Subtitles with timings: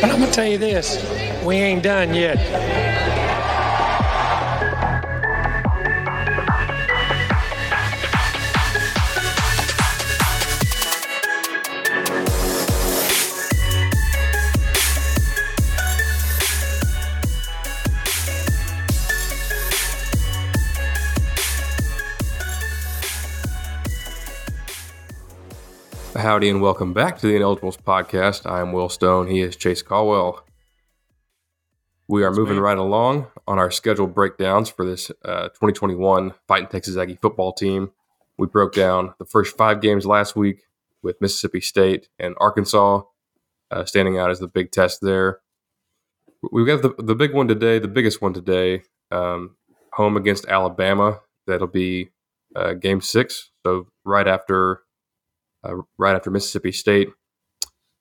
[0.00, 0.98] But I'm gonna tell you this:
[1.44, 3.29] we ain't done yet.
[26.14, 28.44] Howdy and welcome back to the Ineligibles podcast.
[28.44, 29.28] I am Will Stone.
[29.28, 30.44] He is Chase Caldwell.
[32.08, 36.96] We are moving right along on our scheduled breakdowns for this uh, 2021 Fighting Texas
[36.96, 37.92] Aggie football team.
[38.38, 40.62] We broke down the first five games last week
[41.00, 43.02] with Mississippi State and Arkansas
[43.70, 45.38] uh, standing out as the big test there.
[46.50, 49.56] We've got the, the big one today, the biggest one today, um,
[49.92, 51.20] home against Alabama.
[51.46, 52.10] That'll be
[52.56, 53.50] uh, game six.
[53.64, 54.82] So right after
[55.98, 57.08] right after Mississippi State.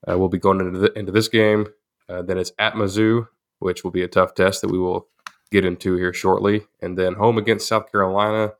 [0.07, 1.67] Uh, we'll be going into, the, into this game.
[2.07, 3.27] Uh, then it's at Mizzou,
[3.59, 5.07] which will be a tough test that we will
[5.51, 8.53] get into here shortly, and then home against South Carolina,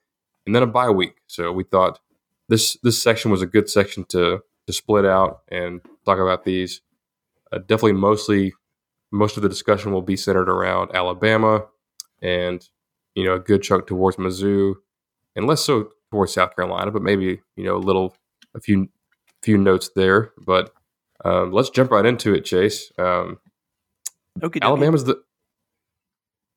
[0.46, 1.16] and then a bye week.
[1.28, 2.00] So we thought
[2.48, 6.82] this this section was a good section to to split out and talk about these.
[7.52, 8.54] Uh, definitely, mostly
[9.12, 11.66] most of the discussion will be centered around Alabama,
[12.22, 12.68] and
[13.16, 14.76] you know a good chunk towards Mizzou,
[15.36, 18.16] and less so towards South Carolina, but maybe you know a little
[18.56, 18.90] a few
[19.42, 20.74] few notes there, but
[21.24, 22.92] um, let's jump right into it, Chase.
[22.98, 23.40] Um,
[24.42, 25.22] okay, Alabama's the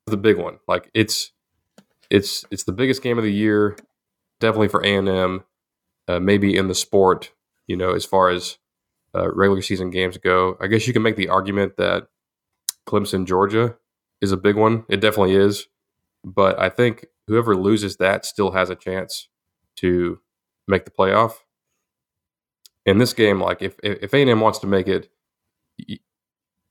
[0.07, 0.59] the big one.
[0.69, 1.33] Like it's
[2.11, 3.77] it's it's the biggest game of the year,
[4.41, 5.45] definitely for A and M.
[6.09, 7.33] Uh, maybe in the sport,
[7.69, 8.59] you know, as far as
[9.15, 10.57] uh, regular season games go.
[10.61, 12.09] I guess you can make the argument that
[12.89, 13.77] Clemson, Georgia,
[14.21, 14.85] is a big one.
[14.89, 15.69] It definitely is,
[16.25, 19.29] but I think whoever loses that still has a chance
[19.77, 20.19] to
[20.67, 21.35] make the playoff
[22.87, 25.09] in this game, like if if A and M wants to make it,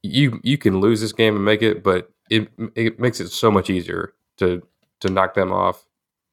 [0.04, 3.52] you you can lose this game and make it, but it it makes it so
[3.52, 4.62] much easier to
[5.00, 5.86] to knock them off,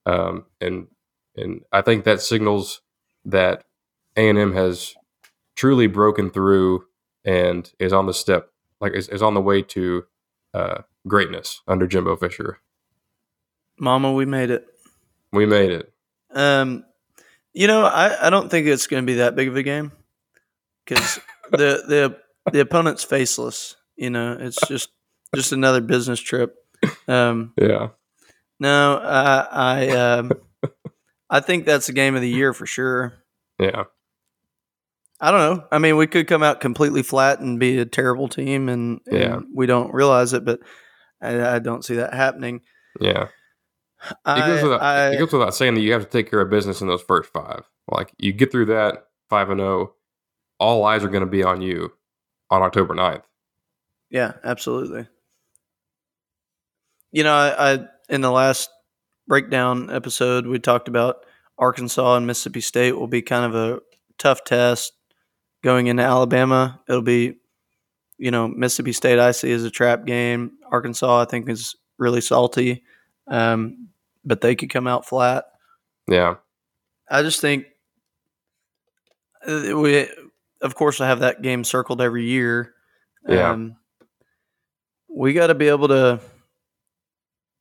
[0.07, 0.89] um, and
[1.37, 2.81] and I think that signals
[3.25, 3.65] that
[4.17, 4.95] A and M has
[5.55, 6.85] truly broken through
[7.25, 8.51] and is on the step,
[8.81, 10.05] like is, is on the way to
[10.55, 12.59] uh, greatness under Jimbo Fisher.
[13.79, 14.67] Mama, we made it.
[15.33, 15.93] We made it.
[16.33, 16.85] Um,
[17.59, 19.91] you know, I, I don't think it's going to be that big of a game
[20.87, 21.19] because
[21.51, 22.19] the the
[22.53, 23.75] the opponent's faceless.
[23.97, 24.91] You know, it's just
[25.35, 26.55] just another business trip.
[27.09, 27.89] Um, yeah.
[28.61, 30.33] No, I I um,
[31.29, 33.15] I think that's the game of the year for sure.
[33.59, 33.85] Yeah.
[35.21, 35.65] I don't know.
[35.73, 39.19] I mean, we could come out completely flat and be a terrible team, and, and
[39.19, 39.41] yeah.
[39.53, 40.61] we don't realize it, but
[41.21, 42.61] I, I don't see that happening.
[43.01, 43.29] Yeah.
[44.27, 46.51] It goes, without, I, it goes without saying that you have to take care of
[46.51, 47.69] business in those first five.
[47.91, 49.95] Like you get through that five and zero, oh,
[50.61, 51.93] all eyes are going to be on you
[52.51, 53.23] on October 9th.
[54.11, 55.07] Yeah, absolutely.
[57.13, 57.79] You know, I, I
[58.09, 58.71] in the last
[59.27, 61.25] breakdown episode we talked about
[61.59, 63.81] Arkansas and Mississippi State will be kind of a
[64.17, 64.93] tough test
[65.63, 66.81] going into Alabama.
[66.89, 67.35] It'll be,
[68.17, 70.53] you know, Mississippi State I see as a trap game.
[70.71, 72.85] Arkansas I think is really salty.
[73.29, 73.89] Um,
[74.25, 75.45] but they could come out flat.
[76.09, 76.37] Yeah.
[77.11, 77.67] I just think
[79.47, 80.09] uh, we,
[80.61, 82.75] of course, I have that game circled every year.
[83.27, 83.51] Yeah.
[83.51, 83.77] Um,
[85.09, 86.21] we got to be able to,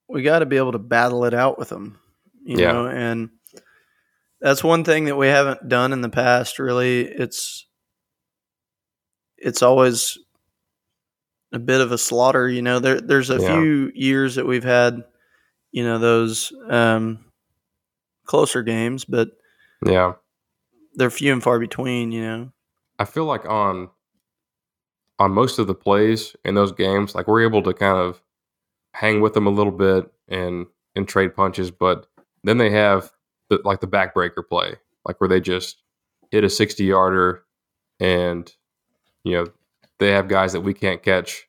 [0.07, 1.99] we got to be able to battle it out with them,
[2.43, 2.71] you yeah.
[2.71, 3.29] know, and
[4.39, 6.59] that's one thing that we haven't done in the past.
[6.59, 7.65] Really, it's,
[9.37, 10.17] it's always
[11.51, 12.79] a bit of a slaughter, you know.
[12.79, 13.53] There, there's a yeah.
[13.53, 15.03] few years that we've had
[15.77, 17.23] you know those um,
[18.25, 19.29] closer games, but
[19.85, 20.13] yeah,
[20.95, 22.11] they're few and far between.
[22.11, 22.51] You know,
[22.97, 23.89] I feel like on
[25.19, 28.23] on most of the plays in those games, like we're able to kind of
[28.95, 30.65] hang with them a little bit and
[30.95, 32.07] and trade punches, but
[32.43, 33.11] then they have
[33.51, 35.83] the, like the backbreaker play, like where they just
[36.31, 37.43] hit a sixty yarder,
[37.99, 38.51] and
[39.23, 39.45] you know
[39.99, 41.47] they have guys that we can't catch,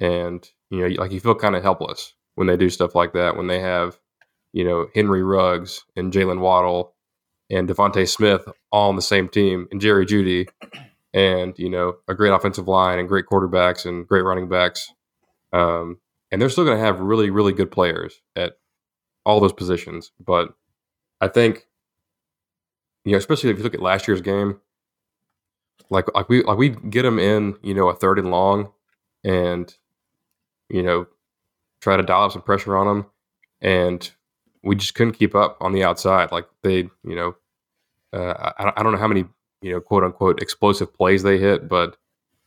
[0.00, 3.36] and you know like you feel kind of helpless when they do stuff like that.
[3.36, 3.98] When they have,
[4.52, 6.94] you know, Henry Ruggs and Jaylen Waddle
[7.50, 10.46] and DeVonta Smith all on the same team and Jerry Jeudy
[11.12, 14.92] and you know a great offensive line and great quarterbacks and great running backs.
[15.52, 15.98] Um,
[16.30, 18.52] and they're still going to have really really good players at
[19.26, 20.12] all those positions.
[20.24, 20.54] But
[21.20, 21.66] I think
[23.04, 24.60] you know, especially if you look at last year's game,
[25.90, 28.70] like like we like we get them in, you know, a third and long,
[29.24, 29.74] and
[30.68, 31.06] you know,
[31.80, 33.06] try to dial up some pressure on them,
[33.60, 34.10] and
[34.62, 36.32] we just couldn't keep up on the outside.
[36.32, 37.36] Like they, you know,
[38.12, 39.24] uh, I, I don't know how many
[39.62, 41.96] you know quote unquote explosive plays they hit, but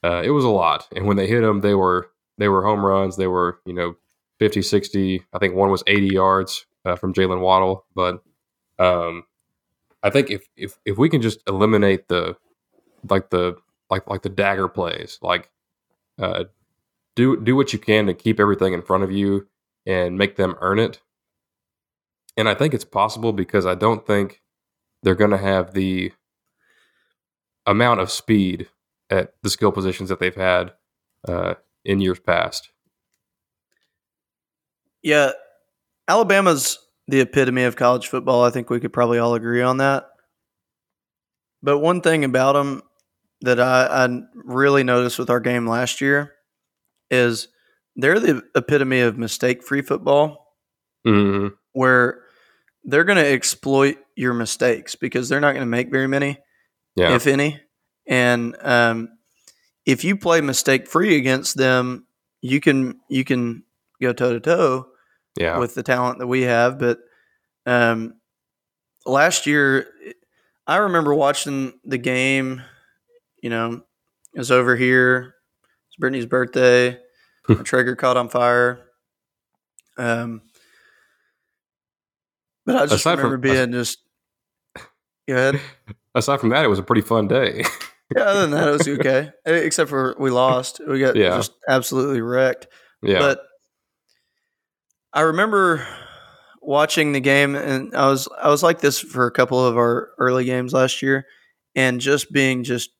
[0.04, 0.88] uh, it was a lot.
[0.96, 3.18] And when they hit them, they were they were home runs.
[3.18, 3.96] They were you know
[4.40, 5.24] 50, 60.
[5.34, 7.86] I think one was 80 yards uh, from Jaylen Waddle.
[7.94, 8.24] But
[8.80, 9.24] um,
[10.04, 12.36] I think if if if we can just eliminate the
[13.10, 13.56] like the
[13.90, 15.50] like like the dagger plays, like
[16.20, 16.46] uh,
[17.16, 19.48] do do what you can to keep everything in front of you
[19.86, 21.02] and make them earn it.
[22.38, 24.42] And I think it's possible because I don't think
[25.04, 26.12] they're going to have the
[27.66, 28.68] amount of speed
[29.10, 30.74] at the skill positions that they've had
[31.28, 32.70] uh, in years past.
[35.04, 35.32] Yeah,
[36.08, 38.44] Alabama's the epitome of college football.
[38.44, 40.08] I think we could probably all agree on that.
[41.64, 42.82] But one thing about them
[43.42, 46.34] that I, I really noticed with our game last year
[47.12, 47.50] is
[47.96, 50.56] they're the epitome of mistake-free football,
[51.06, 51.50] mm-hmm.
[51.74, 52.24] where
[52.84, 56.40] they're going to exploit your mistakes because they're not going to make very many,
[56.96, 57.14] yeah.
[57.14, 57.60] if any.
[58.08, 59.10] And um,
[59.86, 62.08] if you play mistake-free against them,
[62.42, 63.64] you can you can
[64.02, 64.88] go toe to toe
[65.38, 65.60] yeah.
[65.60, 66.80] with the talent that we have.
[66.80, 67.00] But
[67.66, 68.16] um,
[69.06, 69.88] last year,
[70.66, 72.62] I remember watching the game.
[73.44, 73.84] You know,
[74.34, 75.36] it was over here.
[75.88, 76.98] It's Brittany's birthday.
[77.48, 78.80] My Traeger caught on fire.
[79.98, 80.42] Um,
[82.66, 84.00] but I just aside remember from, being just.
[85.28, 85.62] Go ahead.
[86.16, 87.64] Aside from that, it was a pretty fun day.
[88.16, 89.32] yeah, other than that, it was okay.
[89.46, 90.82] Except for we lost.
[90.86, 91.38] We got yeah.
[91.38, 92.68] just absolutely wrecked.
[93.02, 93.20] Yeah.
[93.20, 93.42] But
[95.14, 95.88] I remember
[96.62, 100.10] watching the game, and I was I was like this for a couple of our
[100.18, 101.26] early games last year,
[101.76, 102.92] and just being just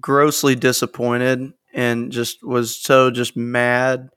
[0.00, 4.08] grossly disappointed, and just was so just mad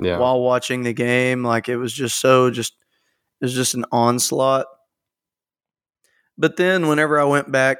[0.00, 0.18] yeah.
[0.18, 1.42] while watching the game.
[1.42, 2.74] Like it was just so just
[3.40, 4.66] it was just an onslaught.
[6.36, 7.78] But then whenever I went back,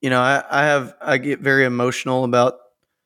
[0.00, 2.54] you know, I, I have I get very emotional about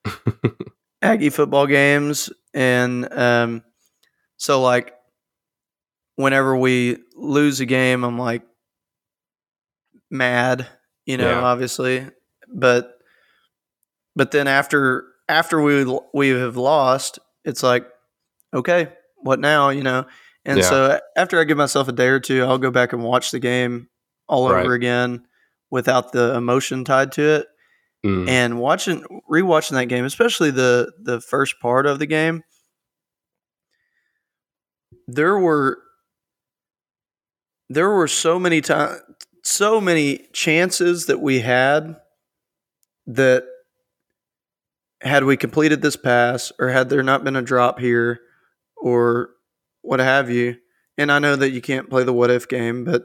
[1.03, 3.63] Aggie football games, and um,
[4.37, 4.93] so like
[6.17, 8.43] whenever we lose a game, I'm like
[10.11, 10.67] mad,
[11.07, 11.41] you know, yeah.
[11.41, 12.07] obviously.
[12.53, 12.99] But
[14.15, 17.87] but then after after we we have lost, it's like,
[18.55, 19.71] okay, what now?
[19.71, 20.07] You know.
[20.45, 20.65] And yeah.
[20.65, 23.39] so after I give myself a day or two, I'll go back and watch the
[23.39, 23.89] game
[24.29, 24.65] all right.
[24.65, 25.25] over again
[25.71, 27.47] without the emotion tied to it.
[28.05, 28.29] Mm.
[28.29, 32.43] And watching rewatching that game, especially the the first part of the game,
[35.07, 35.79] there were
[37.69, 39.01] there were so many times
[39.45, 41.97] so many chances that we had
[43.07, 43.45] that
[45.03, 48.21] had we completed this pass or had there not been a drop here
[48.77, 49.31] or
[49.83, 50.57] what have you
[50.97, 53.05] and i know that you can't play the what if game but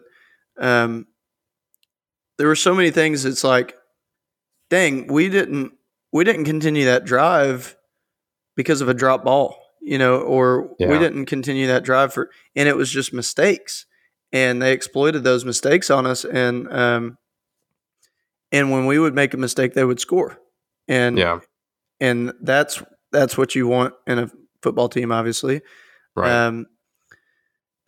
[0.60, 1.06] um,
[2.38, 3.76] there were so many things it's like
[4.70, 5.72] dang we didn't
[6.12, 7.76] we didn't continue that drive
[8.56, 10.89] because of a drop ball you know, or yeah.
[10.89, 13.86] we didn't continue that drive for, and it was just mistakes,
[14.34, 17.18] and they exploited those mistakes on us, and um,
[18.51, 20.38] and when we would make a mistake, they would score,
[20.89, 21.39] and yeah,
[22.00, 25.62] and that's that's what you want in a football team, obviously,
[26.16, 26.32] right.
[26.32, 26.68] Um,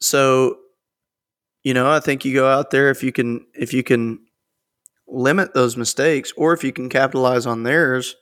[0.02, 0.58] so,
[1.64, 4.20] you know, I think you go out there if you can if you can
[5.08, 8.16] limit those mistakes, or if you can capitalize on theirs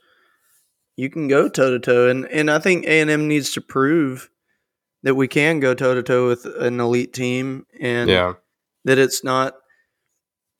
[0.98, 3.62] you can go toe to toe, and and I think A and M needs to
[3.62, 4.30] prove
[5.04, 8.34] that we can go toe to toe with an elite team, and yeah.
[8.84, 9.54] that it's not.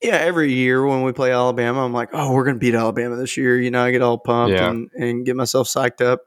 [0.02, 3.16] Yeah, every year when we play Alabama, I'm like, oh, we're going to beat Alabama
[3.16, 3.60] this year.
[3.60, 4.70] You know, I get all pumped yeah.
[4.70, 6.20] and, and get myself psyched up.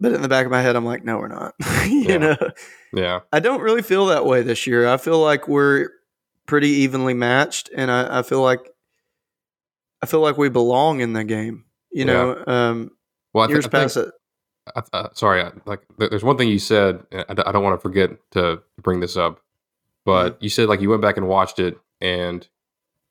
[0.00, 1.54] But in the back of my head, I'm like, no, we're not.
[1.86, 2.16] you yeah.
[2.18, 2.36] know?
[2.92, 3.20] Yeah.
[3.32, 4.88] I don't really feel that way this year.
[4.88, 5.90] I feel like we're
[6.46, 8.60] pretty evenly matched, and I, I feel like
[10.02, 11.64] I feel like we belong in the game.
[11.92, 12.12] You yeah.
[12.12, 12.90] know, um,
[13.32, 14.10] well, I th- years I past it.
[14.92, 17.04] Uh, sorry, like there's one thing you said.
[17.12, 19.40] I, I don't want to forget to bring this up,
[20.04, 20.44] but mm-hmm.
[20.44, 22.46] you said like you went back and watched it, and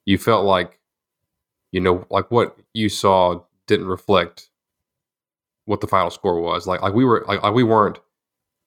[0.08, 0.80] you felt like,
[1.70, 4.48] you know, like what you saw didn't reflect
[5.66, 6.66] what the final score was.
[6.66, 7.98] Like, like we were like, like we weren't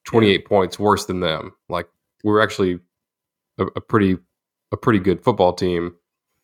[0.05, 0.47] 28 yeah.
[0.47, 1.53] points worse than them.
[1.67, 1.87] Like
[2.23, 2.79] we were actually
[3.57, 4.19] a, a pretty
[4.71, 5.95] a pretty good football team.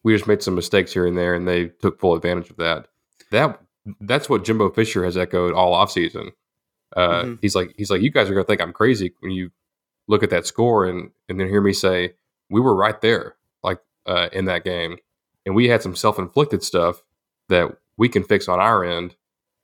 [0.02, 2.88] we just made some mistakes here and there, and they took full advantage of that.
[3.30, 3.62] That
[4.02, 6.32] that's what Jimbo Fisher has echoed all offseason.
[6.96, 7.34] Uh, mm-hmm.
[7.40, 9.52] He's like, he's like, you guys are gonna think I'm crazy when you
[10.08, 12.16] look at that score and and then hear me say
[12.50, 13.37] we were right there,
[14.08, 14.98] uh, in that game,
[15.46, 17.04] and we had some self inflicted stuff
[17.50, 19.16] that we can fix on our end,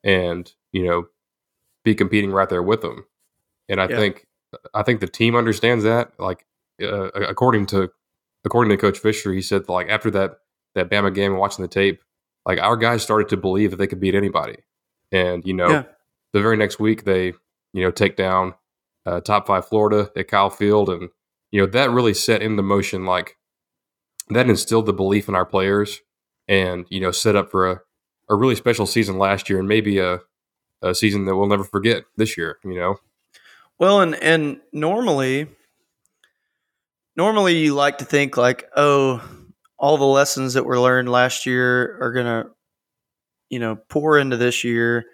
[0.03, 1.07] and you know,
[1.83, 3.05] be competing right there with them.
[3.69, 3.97] And I yeah.
[3.97, 4.27] think
[4.73, 6.11] I think the team understands that.
[6.19, 6.45] Like
[6.81, 7.91] uh, according to
[8.45, 10.37] according to Coach Fisher, he said like after that
[10.75, 12.01] that Bama game and watching the tape,
[12.45, 14.57] like our guys started to believe that they could beat anybody.
[15.11, 15.83] And you know, yeah.
[16.33, 17.27] the very next week they
[17.73, 18.55] you know take down
[19.05, 21.09] uh, top five Florida at Kyle Field, and
[21.51, 23.37] you know that really set into motion like
[24.35, 26.01] that instilled the belief in our players,
[26.47, 27.81] and you know set up for a,
[28.29, 30.19] a really special season last year, and maybe a
[30.81, 32.59] a season that we'll never forget this year.
[32.63, 32.97] You know.
[33.79, 35.47] Well, and and normally,
[37.15, 39.21] normally you like to think like, oh,
[39.77, 42.45] all the lessons that were learned last year are gonna,
[43.49, 45.05] you know, pour into this year,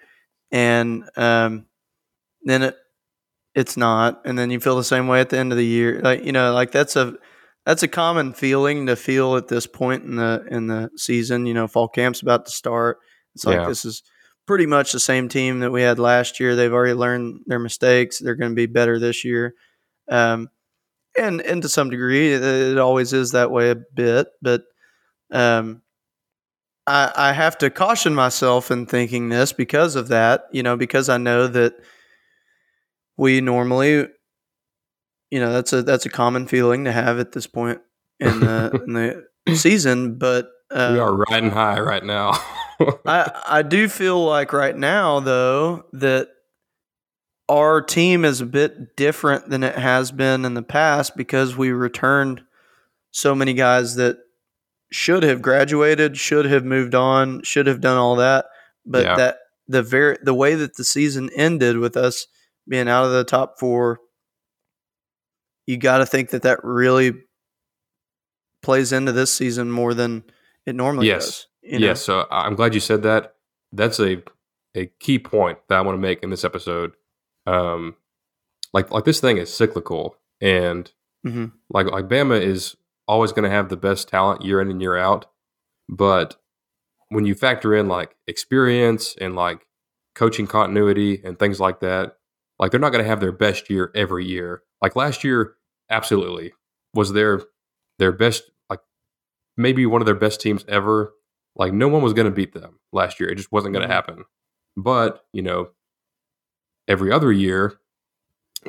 [0.52, 1.66] and um,
[2.44, 2.78] then it
[3.56, 6.02] it's not, and then you feel the same way at the end of the year.
[6.02, 7.16] Like you know, like that's a
[7.70, 11.46] that's a common feeling to feel at this point in the in the season.
[11.46, 12.98] You know, fall camp's about to start.
[13.36, 13.68] It's like yeah.
[13.68, 14.02] this is
[14.48, 16.56] pretty much the same team that we had last year.
[16.56, 18.18] They've already learned their mistakes.
[18.18, 19.54] They're going to be better this year.
[20.10, 20.50] Um,
[21.16, 24.30] and and to some degree, it, it, always is that way a bit.
[24.42, 24.64] But
[25.32, 25.84] um,
[26.88, 30.46] I, I have to caution myself in thinking this because of that.
[30.52, 31.76] You know, because I know that
[33.16, 34.08] we normally,
[35.32, 37.80] you know, that's a that's a common feeling to have at this point
[38.20, 40.18] in the in the season.
[40.18, 42.32] But uh, we are riding high right now.
[43.06, 46.30] I I do feel like right now though that
[47.50, 51.72] our team is a bit different than it has been in the past because we
[51.72, 52.44] returned
[53.12, 54.18] so many guys that
[54.92, 58.46] should have graduated, should have moved on, should have done all that,
[58.86, 59.16] but yeah.
[59.16, 62.28] that the very the way that the season ended with us
[62.68, 64.00] being out of the top 4
[65.70, 67.14] you got to think that that really
[68.64, 70.24] plays into this season more than
[70.66, 71.26] it normally yes.
[71.26, 71.48] does.
[71.62, 71.86] You know?
[71.86, 72.02] Yes.
[72.02, 73.36] So I'm glad you said that.
[73.72, 74.24] That's a
[74.76, 76.94] a key point that I want to make in this episode.
[77.46, 77.96] Um,
[78.74, 80.92] like like this thing is cyclical, and
[81.26, 81.46] mm-hmm.
[81.70, 82.76] like like Bama is
[83.08, 85.28] always going to have the best talent year in and year out,
[85.88, 86.38] but
[87.10, 89.68] when you factor in like experience and like
[90.16, 92.18] coaching continuity and things like that,
[92.58, 94.64] like they're not going to have their best year every year.
[94.82, 95.56] Like last year,
[95.90, 96.54] absolutely
[96.94, 97.42] was their
[97.98, 98.80] their best like
[99.58, 101.14] maybe one of their best teams ever
[101.56, 103.30] like no one was going to beat them last year.
[103.30, 104.12] It just wasn't going to mm-hmm.
[104.12, 104.26] happen.
[104.78, 105.70] But, you know,
[106.88, 107.80] every other year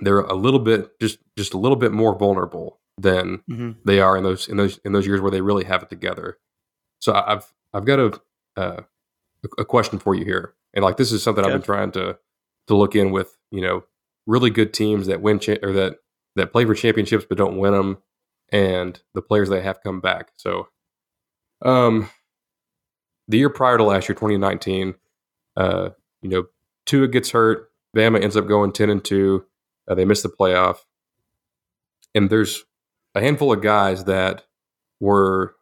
[0.00, 3.70] they're a little bit just just a little bit more vulnerable than mm-hmm.
[3.84, 6.38] they are in those in those in those years where they really have it together.
[7.00, 8.20] So I've I've got a
[8.56, 8.82] uh,
[9.58, 11.52] a question for you here, and like this is something okay.
[11.52, 12.18] I've been trying to
[12.68, 13.84] to look in with you know
[14.26, 15.96] really good teams that win cha- or that
[16.36, 17.98] that play for championships but don't win them,
[18.52, 20.30] and the players they have come back.
[20.36, 20.68] So,
[21.62, 22.10] um,
[23.28, 24.94] the year prior to last year, 2019,
[25.56, 25.90] uh,
[26.22, 26.46] you know,
[26.86, 27.70] Tua gets hurt.
[27.96, 29.44] Bama ends up going 10 and 2.
[29.88, 30.78] Uh, they miss the playoff.
[32.14, 32.64] And there's
[33.14, 34.44] a handful of guys that
[34.98, 35.54] were,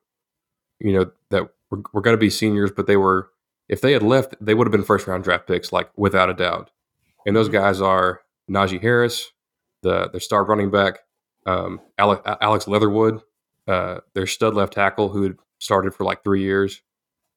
[0.81, 3.31] you know, that were, were going to be seniors, but they were,
[3.69, 6.35] if they had left, they would have been first round draft picks, like without a
[6.35, 6.71] doubt.
[7.27, 9.31] And those guys are Najee Harris,
[9.83, 11.01] the their star running back,
[11.47, 13.21] um, Alex, Alex Leatherwood,
[13.67, 16.83] uh, their stud left tackle who had started for like three years,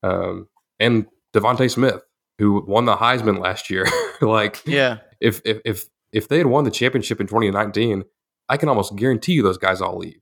[0.03, 0.47] um,
[0.79, 2.01] and DeVonta Smith,
[2.37, 3.85] who won the Heisman last year.
[4.21, 8.03] like, yeah, if, if if if they had won the championship in 2019,
[8.49, 10.19] I can almost guarantee you those guys all leave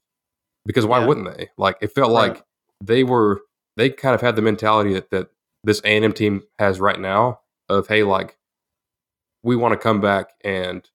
[0.66, 1.06] because why yeah.
[1.06, 1.50] wouldn't they?
[1.58, 2.34] Like, it felt right.
[2.34, 2.44] like
[2.84, 3.42] they were
[3.78, 5.30] they kind of had the mentality that that
[5.64, 8.38] this A and M team has right now of hey, like
[9.44, 10.88] we want to come back and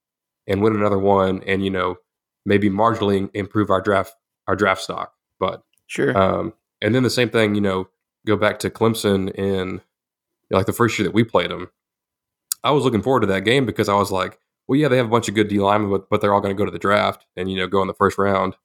[0.46, 1.96] and win another one, and you know
[2.46, 4.14] maybe marginally improve our draft
[4.46, 6.16] our draft stock, but sure.
[6.16, 7.88] Um, and then the same thing, you know,
[8.26, 9.80] go back to Clemson in
[10.50, 11.70] like the first year that we played them,
[12.62, 15.06] I was looking forward to that game because I was like, well, yeah, they have
[15.06, 16.78] a bunch of good D linemen, but, but they're all going to go to the
[16.78, 18.56] draft and you know go in the first round,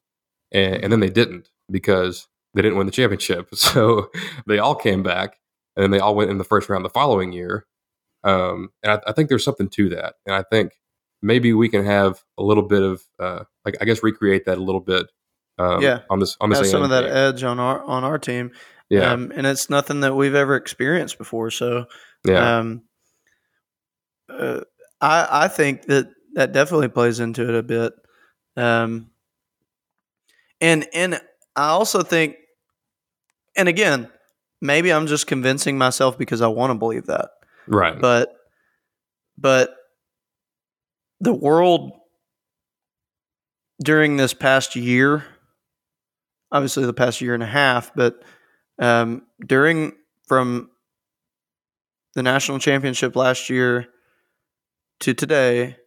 [0.52, 3.50] and, and then they didn't because they didn't win the championship.
[3.56, 4.10] So
[4.48, 5.38] they all came back
[5.76, 7.66] and then they all went in the first round the following year.
[8.24, 10.74] Um, and I, I, think there's something to that, and I think
[11.22, 14.64] maybe we can have a little bit of uh, like I guess recreate that a
[14.64, 15.08] little bit.
[15.58, 18.18] Um, yeah, on this on this have some of that edge on our on our
[18.18, 18.52] team.
[18.90, 19.12] Yeah.
[19.12, 21.52] Um, and it's nothing that we've ever experienced before.
[21.52, 21.86] So,
[22.26, 22.58] yeah.
[22.58, 22.84] Um,
[24.28, 24.62] uh,
[25.00, 27.94] I, I think that that definitely plays into it a bit.
[28.58, 29.12] Um,
[30.60, 31.22] and, and
[31.56, 32.36] I also think,
[33.56, 34.10] and again,
[34.62, 37.30] maybe I'm just convincing myself because I want to believe that.
[37.68, 38.00] Right.
[38.00, 38.36] But
[39.38, 39.76] but
[41.20, 41.92] the world
[43.84, 45.26] during this past year,
[46.52, 48.24] obviously the past year and a half, but
[48.80, 49.94] um, during
[50.28, 50.70] from
[52.16, 53.88] the national championship last year
[55.02, 55.78] to today,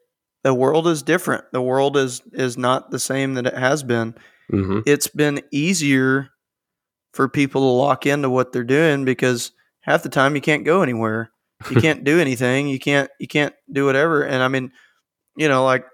[0.42, 1.44] the world is different.
[1.52, 4.14] The world is is not the same that it has been.
[4.50, 4.80] Mm-hmm.
[4.86, 6.30] It's been easier
[7.12, 10.82] for people to lock into what they're doing because half the time you can't go
[10.82, 11.30] anywhere.
[11.70, 12.68] You can't do anything.
[12.68, 14.22] You can't you can't do whatever.
[14.22, 14.72] And I mean,
[15.36, 15.84] you know, like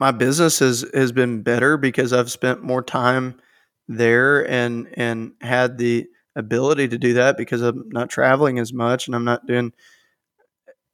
[0.00, 3.40] my business has has been better because I've spent more time
[3.88, 9.06] there and and had the ability to do that because I'm not traveling as much
[9.08, 9.72] and I'm not doing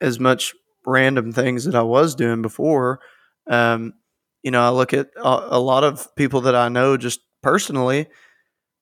[0.00, 0.54] as much
[0.86, 3.00] random things that I was doing before.
[3.48, 3.94] Um,
[4.42, 8.06] you know, I look at a, a lot of people that I know just personally.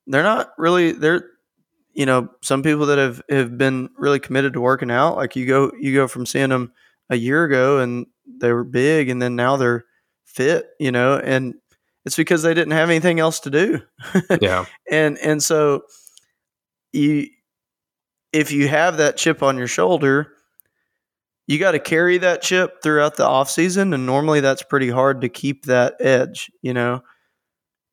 [0.07, 1.27] They're not really they're
[1.95, 5.17] you know some people that have have been really committed to working out.
[5.17, 6.73] Like you go you go from seeing them
[7.11, 9.85] a year ago and they were big, and then now they're
[10.25, 10.71] fit.
[10.79, 11.55] You know, and
[12.05, 13.81] it's because they didn't have anything else to do.
[14.41, 14.64] Yeah.
[14.91, 15.83] and and so
[16.93, 17.26] you
[18.33, 20.33] if you have that chip on your shoulder
[21.49, 25.21] you got to carry that chip throughout the off season and normally that's pretty hard
[25.23, 27.02] to keep that edge you know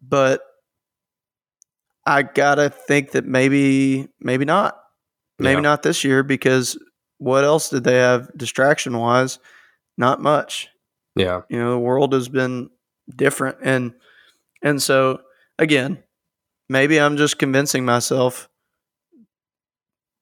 [0.02, 0.42] but
[2.06, 4.78] i gotta think that maybe maybe not
[5.40, 5.62] maybe Yeah.
[5.62, 6.78] not this year because
[7.18, 9.40] what else did they have distraction wise
[10.00, 10.70] not much
[11.16, 11.42] Yeah.
[11.50, 12.70] you know the world has been
[13.16, 13.94] different and
[14.64, 15.22] and so
[15.60, 16.02] again
[16.70, 18.50] maybe i'm just convincing myself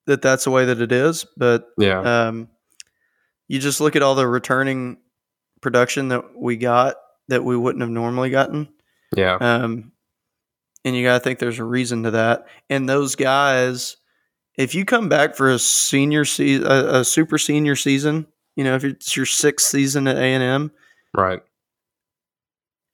[0.06, 2.26] that that's the way that it is but Yeah.
[2.28, 2.48] um,
[3.46, 4.98] you just look at all the returning
[5.60, 6.96] production that we got
[7.28, 8.68] that we wouldn't have normally gotten
[9.16, 9.36] yeah.
[9.40, 9.92] um,
[10.84, 13.96] and you got to think there's a reason to that and those guys
[14.56, 18.26] if you come back for a senior season a, a super senior season
[18.58, 20.70] you know if it's your sixth season at a&m
[21.16, 21.40] Right.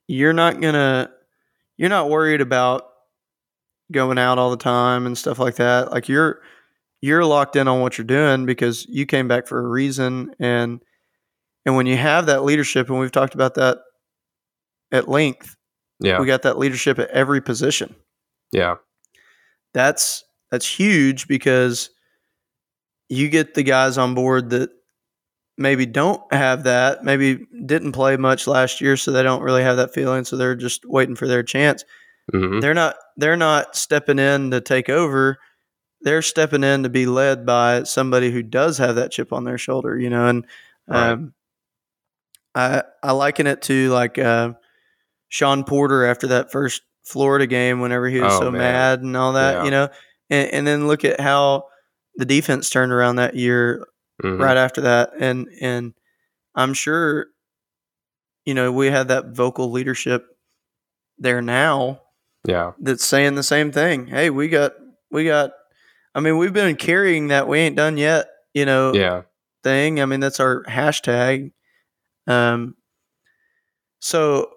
[0.07, 1.09] you're not gonna
[1.77, 2.85] you're not worried about
[3.91, 6.39] going out all the time and stuff like that like you're
[7.01, 10.81] you're locked in on what you're doing because you came back for a reason and
[11.65, 13.79] and when you have that leadership and we've talked about that
[14.91, 15.55] at length
[15.99, 16.19] Yeah.
[16.19, 17.95] we got that leadership at every position
[18.51, 18.75] yeah.
[19.73, 21.89] that's that's huge because
[23.09, 24.69] you get the guys on board that
[25.57, 29.77] maybe don't have that, maybe didn't play much last year, so they don't really have
[29.77, 31.83] that feeling, so they're just waiting for their chance.
[32.33, 35.37] hmm They're not they're not stepping in to take over.
[36.01, 39.57] They're stepping in to be led by somebody who does have that chip on their
[39.57, 40.27] shoulder, you know.
[40.27, 40.45] And
[40.87, 41.11] Right.
[41.11, 41.33] um,
[42.53, 44.53] I I liken it to like uh,
[45.29, 48.59] Sean Porter after that first Florida game, whenever he was Oh, so man.
[48.59, 49.65] mad and all that, Yeah.
[49.65, 49.89] you know.
[50.29, 51.65] And, and then look at how
[52.15, 53.85] the defense turned around that year
[54.21, 55.93] hmm right after that and and
[56.55, 57.27] i'm sure
[58.45, 60.25] you know we had that vocal leadership
[61.17, 62.01] there now
[62.45, 62.73] Yeah.
[62.79, 64.73] that's saying the same thing hey we got
[65.11, 65.51] we got
[66.13, 69.23] i mean we've been carrying that we ain't done yet you know Yeah.
[69.63, 71.51] thing i mean that's our hashtag
[72.27, 72.75] um
[73.99, 74.49] so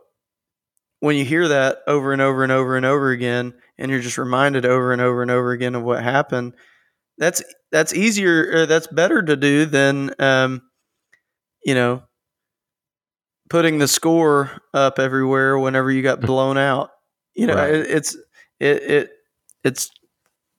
[1.01, 4.19] when you hear that over and over and over and over again and you're just
[4.19, 6.55] reminded over and over and over again of what happened
[7.19, 10.63] that's that's easier or that's better to do than um
[11.65, 12.03] you know
[13.49, 16.91] putting the score up everywhere whenever you got blown out.
[17.35, 17.75] You know Right.
[17.75, 18.15] it, it's
[18.61, 19.11] it, it
[19.65, 19.91] it's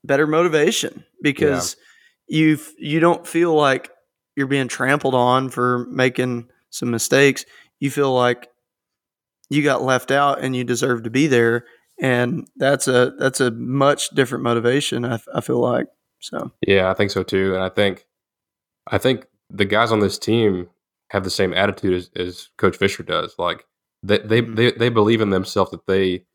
[0.04, 1.76] better motivation because
[2.28, 3.92] you f- you don't feel like
[4.36, 7.46] you're being trampled on for making some mistakes.
[7.80, 8.48] You feel like
[9.50, 11.66] you got left out and you deserve to be there
[12.02, 15.88] and that's a that's a much different motivation I feel like
[16.20, 17.54] so Yeah, I think so too.
[17.56, 18.06] And I think,
[18.88, 20.70] I think the guys on this team
[21.12, 23.36] have the same attitude as, as Coach Fisher does.
[23.38, 23.66] Like
[24.04, 24.56] they they, Mhm.
[24.56, 26.26] they they believe in themselves that they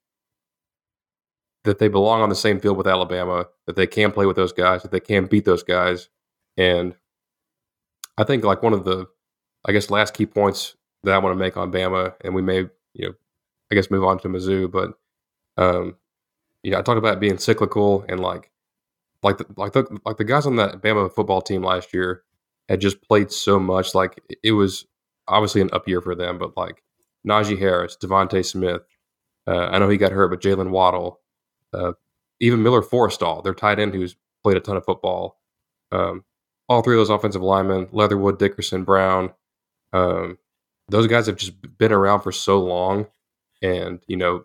[1.64, 4.52] that they belong on the same field with Alabama, that they can play with those
[4.52, 6.10] guys, that they can beat those guys.
[6.58, 6.94] And
[8.18, 9.06] I think like one of the,
[9.64, 12.68] I guess, last key points that I want to make on Bama, and we may,
[12.92, 13.14] you know,
[13.70, 14.92] I guess move on to Mizzou, but
[15.56, 15.96] um,
[16.62, 18.50] you know, I talked about being cyclical and like
[19.24, 22.22] like the, like the like the guys on that Bama football team last year
[22.68, 23.94] had just played so much.
[23.94, 24.86] Like it was
[25.26, 26.82] obviously an up year for them, but like
[27.26, 28.82] Najee Harris, DeVonta Smith,
[29.46, 31.20] uh, I know he got hurt, but Jaylen Waddle,
[31.72, 31.92] uh,
[32.40, 35.40] even Miller Forristall, their tight end who's played a ton of football.
[35.90, 36.24] Um,
[36.68, 39.32] all three of those offensive linemen, Leatherwood, Dickerson, Brown,
[39.92, 40.38] um,
[40.88, 43.06] those guys have just been around for so long,
[43.62, 44.44] and you know,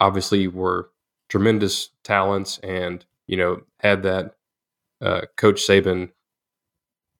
[0.00, 0.90] obviously were
[1.28, 4.34] tremendous talents and you know had that
[5.00, 6.10] uh, Coach Saban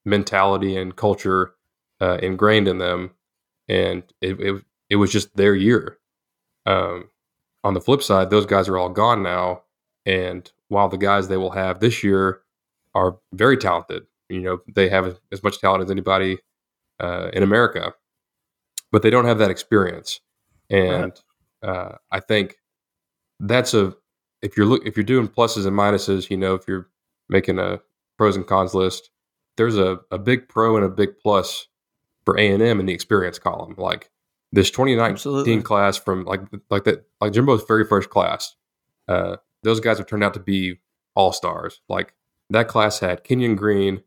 [0.05, 1.55] mentality and culture
[2.01, 3.11] uh, ingrained in them,
[3.69, 5.99] and it, it, it was just their year.
[6.65, 7.11] Um,
[7.65, 9.63] on the flip side, those guys are all gone now,
[10.05, 12.41] and while the guys they will have this year
[12.95, 16.39] are very talented, you know they have as much talent as anybody
[17.01, 17.93] uh, in America,
[18.93, 20.21] but they don't have that experience,
[20.71, 21.13] and
[21.63, 21.69] right.
[21.69, 22.57] uh, I think
[23.41, 23.95] that's a
[24.43, 26.89] if you're look if you're doing pluses and minuses, you know, if you're
[27.29, 27.81] making a
[28.17, 29.11] pros and cons list,
[29.57, 31.67] there's a, a big pro and a big plus
[32.25, 33.75] for A and M in the experience column.
[33.77, 34.11] Like
[34.53, 35.63] this 2019 Absolutely.
[35.63, 38.55] class from like like that like Jimbo's very first class.
[39.09, 40.79] Uh, those guys have turned out to be
[41.15, 41.81] all stars.
[41.89, 42.15] Like
[42.51, 44.03] that class had Kenyon Green,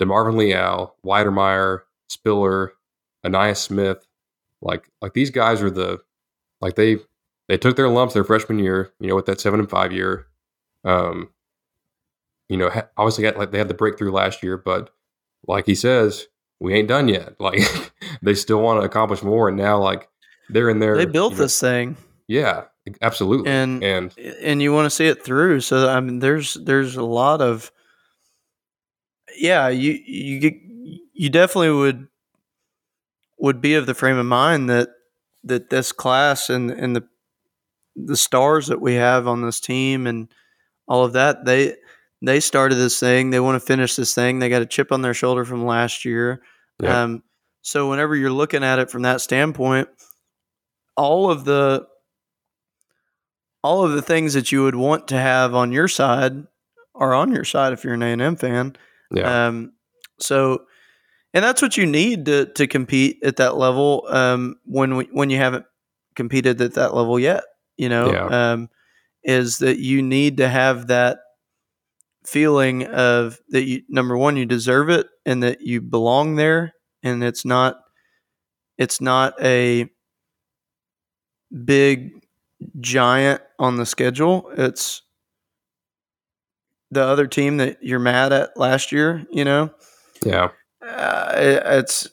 [0.00, 2.72] DeMarvin Leal, Wydermyer, Spiller,
[3.24, 4.06] Ainias Smith.
[4.60, 5.98] Like like these guys are the
[6.60, 6.98] like they
[7.52, 8.94] they took their lumps their freshman year.
[8.98, 10.26] You know, with that seven and five year.
[10.84, 11.28] Um,
[12.48, 14.88] you know, obviously had, like they had the breakthrough last year, but
[15.46, 16.28] like he says,
[16.60, 17.34] we ain't done yet.
[17.40, 17.60] Like
[18.22, 20.08] they still want to accomplish more, and now like
[20.48, 20.96] they're in there.
[20.96, 21.98] They built you know, this thing.
[22.26, 22.64] Yeah,
[23.02, 23.50] absolutely.
[23.50, 25.60] And and and you want to see it through.
[25.60, 27.70] So I mean, there's there's a lot of
[29.36, 29.68] yeah.
[29.68, 30.54] You you get
[31.12, 32.08] you definitely would
[33.36, 34.88] would be of the frame of mind that
[35.44, 37.06] that this class and and the
[37.96, 40.28] the stars that we have on this team and
[40.88, 41.76] all of that they
[42.22, 43.30] they started this thing.
[43.30, 44.38] They want to finish this thing.
[44.38, 46.40] They got a chip on their shoulder from last year.
[46.80, 47.02] Yeah.
[47.02, 47.22] Um,
[47.62, 49.88] so whenever you're looking at it from that standpoint,
[50.96, 51.86] all of the
[53.62, 56.46] all of the things that you would want to have on your side
[56.94, 58.76] are on your side if you're an A&M fan.
[59.12, 59.46] Yeah.
[59.46, 59.72] Um,
[60.18, 60.64] so,
[61.32, 64.06] and that's what you need to to compete at that level.
[64.08, 65.66] Um, when we, when you haven't
[66.14, 67.44] competed at that level yet,
[67.76, 68.52] you know, yeah.
[68.52, 68.68] um,
[69.24, 71.18] is that you need to have that
[72.24, 77.24] feeling of that you number one you deserve it and that you belong there and
[77.24, 77.80] it's not
[78.78, 79.88] it's not a
[81.64, 82.12] big
[82.80, 84.50] giant on the schedule.
[84.56, 85.02] It's
[86.90, 89.70] the other team that you're mad at last year you know?
[90.24, 90.50] Yeah.
[90.80, 92.08] Uh, it, it's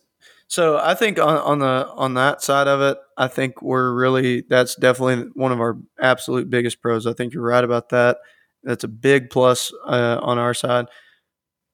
[0.50, 4.44] so i think on, on the on that side of it i think we're really
[4.50, 8.18] that's definitely one of our absolute biggest pros i think you're right about that
[8.64, 10.88] that's a big plus uh, on our side.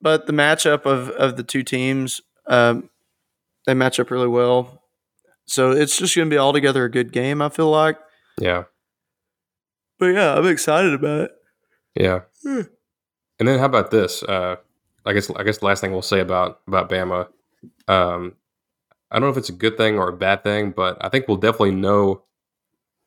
[0.02, 2.90] But the matchup of, of the two teams, um,
[3.66, 4.84] they match up really well.
[5.46, 7.98] So it's just going to be altogether a good game, I feel like.
[8.40, 8.64] Yeah.
[10.00, 11.32] But yeah, I'm excited about it.
[11.96, 12.22] Yeah.
[12.44, 12.62] Hmm.
[13.40, 14.24] And then how about this?
[14.24, 14.58] Uh,
[15.06, 17.28] I guess I guess the last thing we'll say about about Bama.
[17.88, 18.34] Um,
[19.12, 21.28] I don't know if it's a good thing or a bad thing, but I think
[21.28, 22.24] we'll definitely know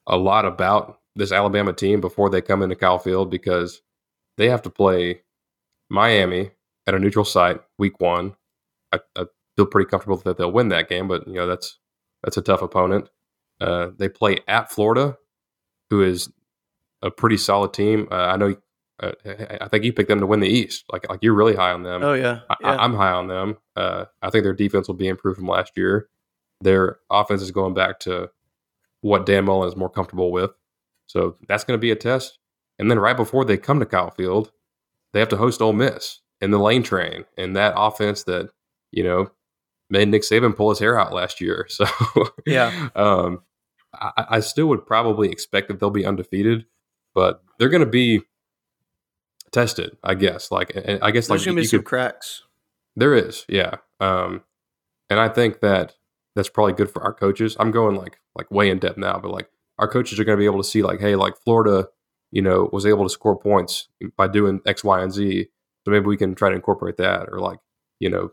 [0.06, 3.82] a lot about this Alabama team before they come into Kyle Field because
[4.36, 5.22] they have to play
[5.90, 6.52] Miami
[6.86, 8.34] at a neutral site week one.
[8.92, 9.24] I, I,
[9.56, 11.80] feel pretty comfortable that they'll win that game, but you know that's
[12.22, 13.10] that's a tough opponent.
[13.60, 15.16] Uh, they play at Florida,
[15.90, 16.32] who is
[17.02, 18.06] a pretty solid team.
[18.10, 18.54] Uh, I know.
[19.00, 19.12] Uh,
[19.60, 20.84] I think you picked them to win the East.
[20.90, 22.02] Like, like you're really high on them.
[22.02, 22.68] Oh yeah, yeah.
[22.68, 23.56] I, am high on them.
[23.76, 26.08] Uh, I think their defense will be improved from last year.
[26.60, 28.30] Their offense is going back to
[29.00, 30.50] what Dan Mullen is more comfortable with.
[31.06, 32.38] So that's going to be a test.
[32.78, 34.50] And then right before they come to Kyle Field,
[35.12, 38.50] they have to host Ole Miss in the lane train and that offense that,
[38.92, 39.30] you know,
[39.90, 41.66] made Nick Saban pull his hair out last year.
[41.78, 41.86] So
[42.46, 43.42] yeah, um,
[43.94, 46.66] I, I, still would probably expect that they'll be undefeated,
[47.14, 48.22] but they're going to be
[49.52, 50.50] tested, I guess.
[50.50, 52.42] Like, I guess there's like to be some could, cracks.
[52.96, 53.76] There is, yeah.
[54.00, 54.42] Um,
[55.10, 55.94] and I think that
[56.34, 57.56] that's probably good for our coaches.
[57.58, 60.40] I'm going like like way in depth now, but like our coaches are going to
[60.40, 61.88] be able to see like, hey, like Florida,
[62.30, 65.48] you know, was able to score points by doing X, Y, and Z.
[65.84, 67.58] So maybe we can try to incorporate that, or like,
[68.00, 68.32] you know,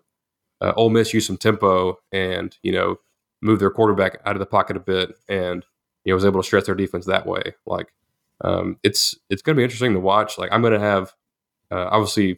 [0.62, 2.98] uh, Ole Miss use some tempo and you know
[3.42, 5.66] move their quarterback out of the pocket a bit, and
[6.04, 7.54] you know was able to stretch their defense that way.
[7.66, 7.94] Like,
[8.42, 10.38] um, it's it's going to be interesting to watch.
[10.38, 11.14] Like, I'm going to have
[11.72, 12.38] uh, obviously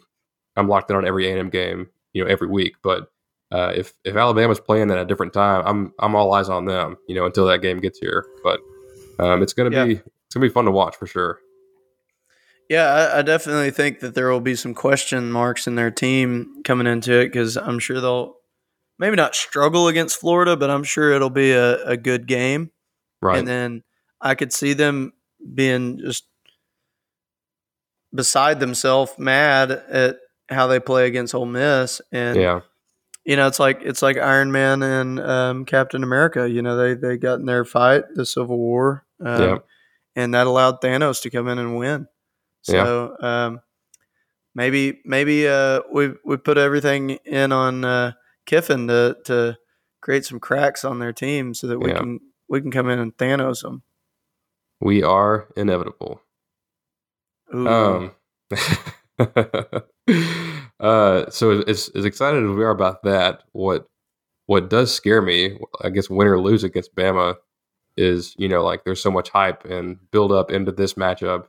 [0.56, 3.12] I'm locked in on every A&M game, you know, every week, but
[3.52, 6.98] uh, if if Alabama's playing at a different time, I'm I'm all eyes on them,
[7.08, 8.26] you know, until that game gets here.
[8.44, 8.60] But
[9.20, 9.86] um, it's gonna yeah.
[9.86, 11.40] be it's gonna be fun to watch for sure.
[12.70, 16.64] Yeah, I, I, definitely think that there will be some question marks in their team
[16.66, 18.36] coming into it because I'm sure they'll
[19.00, 22.72] maybe not struggle against Florida, but I'm sure it'll be a, a good game.
[23.22, 23.38] Right.
[23.38, 23.84] And then
[24.20, 25.14] I could see them
[25.54, 26.26] being just
[28.14, 30.18] beside themselves, mad at
[30.50, 32.62] how they play against Ole Miss, and yeah,
[33.28, 36.50] you know, it's like it's like Iron Man and um, Captain America.
[36.50, 39.58] You know, they they got in their fight, the Civil War, um, yeah.
[40.16, 42.08] and that allowed Thanos to come in and win.
[42.62, 43.46] So yeah.
[43.46, 43.62] um,
[44.56, 48.14] maybe maybe uh, we we put everything in on uh,
[48.46, 49.58] Kiffin to to
[50.00, 52.00] create some cracks on their team so that we yeah.
[52.00, 53.84] can we can come in and Thanos them.
[54.80, 56.22] We are inevitable.
[57.54, 57.68] Ooh.
[57.68, 58.12] Um.
[60.80, 63.88] uh, so as as excited as we are about that, what
[64.46, 67.36] what does scare me, I guess, win or lose against Bama,
[67.96, 71.48] is you know like there's so much hype and build up into this matchup,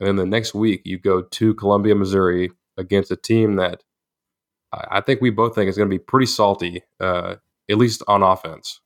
[0.00, 3.82] and then the next week you go to Columbia, Missouri against a team that
[4.90, 7.36] I think we both think is going to be pretty salty, uh,
[7.70, 8.80] at least on offense.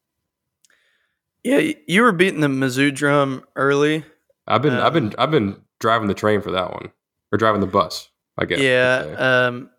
[1.45, 4.05] Yeah, you were beating the Mizzou drum early.
[4.47, 6.93] I've been, um, I've been, um, I've been driving the train for that one,
[7.33, 8.09] or driving the bus.
[8.39, 8.61] I guess.
[8.61, 9.15] Yeah.
[9.19, 9.71] Um,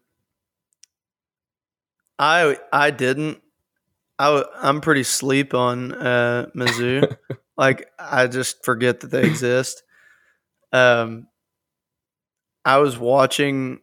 [2.19, 3.41] I I didn't.
[4.19, 7.15] I I'm pretty sleep on uh, Mizzou.
[7.58, 9.84] like I just forget that they exist.
[10.74, 11.28] Um,
[12.65, 13.80] I was watching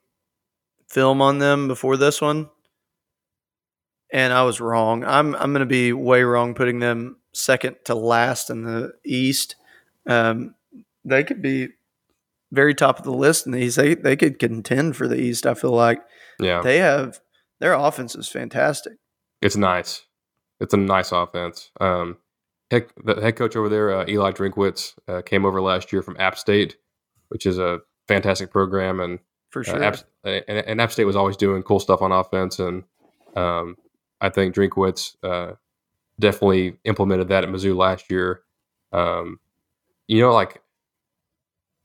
[0.89, 2.51] film on them before this one,
[4.12, 5.05] and I was wrong.
[5.05, 9.57] I'm I'm going to be way wrong putting them second to last in the East.
[10.07, 10.55] Um,
[11.05, 11.68] they could be
[12.53, 13.77] very top of the list in the East.
[13.77, 15.46] They they could contend for the East.
[15.46, 16.03] I feel like.
[16.38, 16.61] Yeah.
[16.62, 17.20] They have
[17.61, 18.94] their offense is fantastic.
[19.40, 20.03] It's nice.
[20.61, 21.70] It's a nice offense.
[21.81, 22.18] Um,
[22.70, 26.16] heck, the head coach over there, uh, Eli Drinkwitz, uh, came over last year from
[26.18, 26.77] App State,
[27.29, 29.18] which is a fantastic program, and
[29.51, 29.83] for uh, sure.
[29.83, 32.85] Uh, App, and, and, App State was always doing cool stuff on offense, and
[33.37, 33.77] um,
[34.20, 35.55] I think Drinkwitz uh,
[36.21, 38.43] definitely implemented that at Mizzou last year.
[38.93, 39.41] Um,
[40.09, 40.63] you know, like,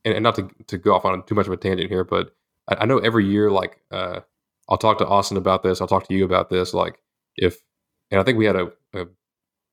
[0.05, 2.33] and, and, not to, to go off on too much of a tangent here, but
[2.67, 4.21] I, I know every year, like, uh,
[4.69, 5.81] I'll talk to Austin about this.
[5.81, 6.73] I'll talk to you about this.
[6.73, 7.01] Like,
[7.35, 7.61] if,
[8.09, 9.07] and I think we had a, a,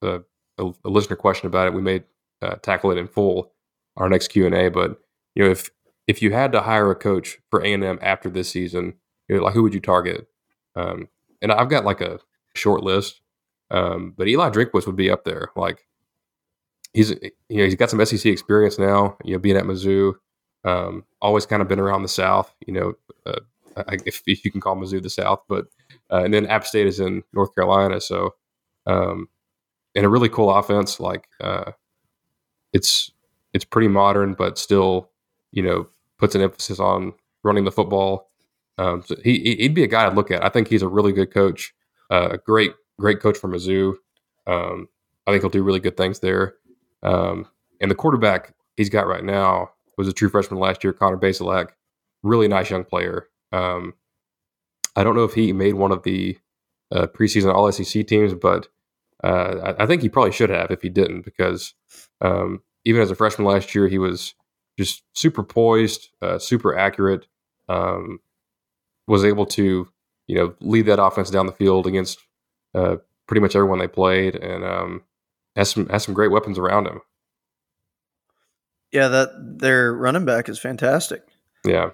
[0.02, 0.20] a,
[0.58, 1.74] a listener question about it.
[1.74, 2.02] We may
[2.42, 3.52] uh, tackle it in full
[3.96, 4.68] our next Q and A.
[4.70, 4.98] But
[5.34, 5.70] you know, if
[6.06, 8.94] if you had to hire a coach for A and M after this season,
[9.28, 10.26] you know, like who would you target?
[10.74, 11.08] Um,
[11.42, 12.20] and I've got like a
[12.54, 13.20] short list,
[13.70, 15.50] um, but Eli Drinkwitz would be up there.
[15.56, 15.86] Like
[16.92, 19.16] he's you know he's got some SEC experience now.
[19.24, 20.14] You know, being at Mizzou,
[20.64, 22.54] um, always kind of been around the South.
[22.66, 22.92] You know,
[23.26, 23.40] uh,
[24.04, 25.66] if, if, you can call Mizzou the South, but
[26.10, 28.34] uh, and then App State is in North Carolina, so
[28.86, 29.28] um,
[29.94, 31.00] and a really cool offense.
[31.00, 31.72] Like uh,
[32.72, 33.10] it's
[33.52, 35.10] it's pretty modern, but still
[35.52, 38.30] you know puts an emphasis on running the football.
[38.78, 40.44] Um, so he he'd be a guy I'd look at.
[40.44, 41.74] I think he's a really good coach,
[42.10, 43.94] uh, a great great coach for Mizzou.
[44.46, 44.88] Um,
[45.26, 46.54] I think he'll do really good things there.
[47.02, 47.46] Um,
[47.80, 51.70] and the quarterback he's got right now was a true freshman last year, Connor Bazelak.
[52.22, 53.28] Really nice young player.
[53.52, 53.94] Um,
[54.96, 56.38] I don't know if he made one of the
[56.90, 58.68] uh, preseason All SEC teams, but
[59.22, 61.74] uh, I, I, think he probably should have if he didn't, because
[62.20, 64.34] um, even as a freshman last year, he was
[64.78, 67.26] just super poised, uh, super accurate,
[67.68, 68.20] um,
[69.06, 69.88] was able to,
[70.26, 72.20] you know, lead that offense down the field against
[72.74, 75.02] uh, pretty much everyone they played, and um,
[75.56, 77.00] has some has some great weapons around him.
[78.92, 81.22] Yeah, that their running back is fantastic.
[81.64, 81.90] Yeah,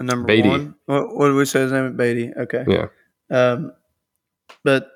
[0.00, 0.48] number Badie.
[0.48, 0.74] one.
[0.86, 1.96] What, what did we say his name?
[1.96, 2.36] Badie.
[2.36, 2.64] Okay.
[2.66, 2.86] Yeah.
[3.30, 3.72] Um,
[4.64, 4.90] but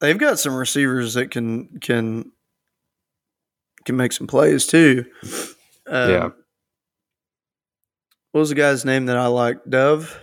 [0.00, 2.30] they've got some receivers that can can
[3.84, 5.06] can make some plays too.
[5.86, 6.28] Um, yeah.
[8.32, 9.64] What was the guy's name that I like?
[9.66, 10.20] Dove.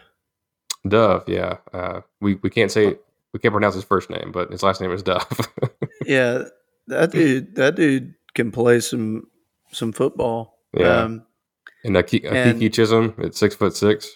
[0.88, 1.24] Dove.
[1.28, 1.58] Yeah.
[1.74, 2.98] Uh, we we can't say
[3.36, 5.28] we can't pronounce his first name, but his last name is Dove.
[6.06, 6.44] yeah,
[6.88, 7.56] that dude.
[7.56, 9.28] That dude can play some
[9.74, 10.58] some football.
[10.74, 11.02] Yeah.
[11.02, 11.26] Um,
[11.84, 12.24] and Keke
[12.72, 14.10] Chism at six foot six.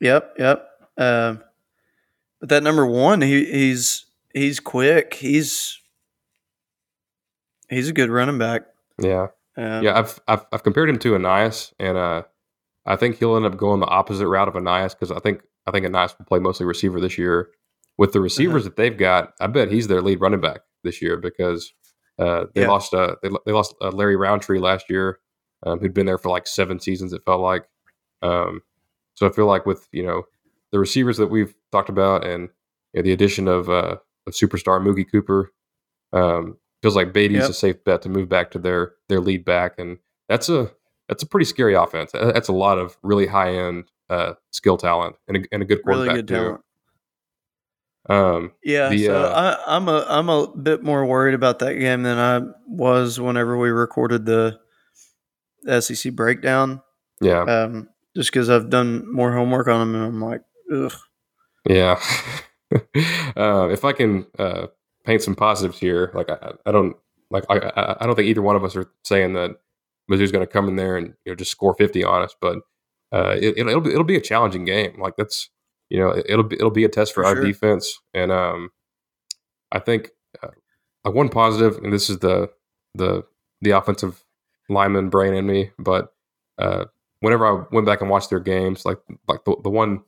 [0.00, 0.66] Yep, yep.
[0.96, 1.34] Uh,
[2.40, 5.12] but that number one, he, he's he's quick.
[5.12, 5.78] He's
[7.68, 8.62] he's a good running back.
[8.98, 9.26] Yeah,
[9.58, 9.98] um, yeah.
[9.98, 12.22] I've, I've I've compared him to Ainias, and uh,
[12.86, 15.72] I think he'll end up going the opposite route of Ainias because I think I
[15.72, 17.50] think Ainias will play mostly receiver this year.
[17.98, 18.70] With the receivers uh-huh.
[18.70, 21.72] that they've got, I bet he's their lead running back this year because
[22.18, 22.68] uh, they yeah.
[22.68, 25.20] lost uh, they, they lost uh, Larry Rountree last year,
[25.64, 27.12] um, who'd been there for like seven seasons.
[27.12, 27.64] It felt like.
[28.22, 28.62] Um,
[29.14, 30.24] so I feel like with you know
[30.72, 32.48] the receivers that we've talked about and
[32.92, 35.52] you know, the addition of uh, of superstar Mookie Cooper,
[36.12, 37.50] um, feels like Badie's yep.
[37.50, 40.70] a safe bet to move back to their their lead back, and that's a
[41.08, 42.12] that's a pretty scary offense.
[42.12, 45.82] That's a lot of really high end uh, skill talent and a, and a good
[45.82, 46.34] quarterback really good too.
[46.34, 46.60] Talent.
[48.08, 51.74] Um, yeah, the, so uh, I, I'm a I'm a bit more worried about that
[51.74, 54.60] game than I was whenever we recorded the
[55.80, 56.82] SEC breakdown.
[57.20, 57.42] Yeah.
[57.42, 60.42] Um, just because I've done more homework on them, and I'm like,
[60.72, 60.92] ugh.
[61.68, 62.00] Yeah.
[63.36, 64.68] uh, if I can uh,
[65.04, 66.96] paint some positives here, like I, I don't
[67.30, 69.56] like I, I don't think either one of us are saying that
[70.10, 72.34] Mizzou's going to come in there and you know just score 50 on us.
[72.40, 72.58] But
[73.12, 75.00] uh, it, will it'll, it'll be a challenging game.
[75.00, 75.50] Like that's
[75.90, 77.44] you know it'll be it'll be a test for, for our sure.
[77.44, 78.00] defense.
[78.14, 78.70] And um,
[79.72, 80.10] I think
[80.42, 82.50] uh, one positive, and this is the
[82.94, 83.24] the
[83.60, 84.24] the offensive
[84.68, 86.12] lineman brain in me, but
[86.58, 86.86] uh,
[87.20, 90.02] whenever I went back and watched their games, like like the, the one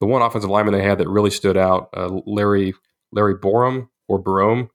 [0.00, 2.74] the one offensive lineman they had that really stood out, uh, Larry
[3.12, 4.70] Larry Borom or Barome.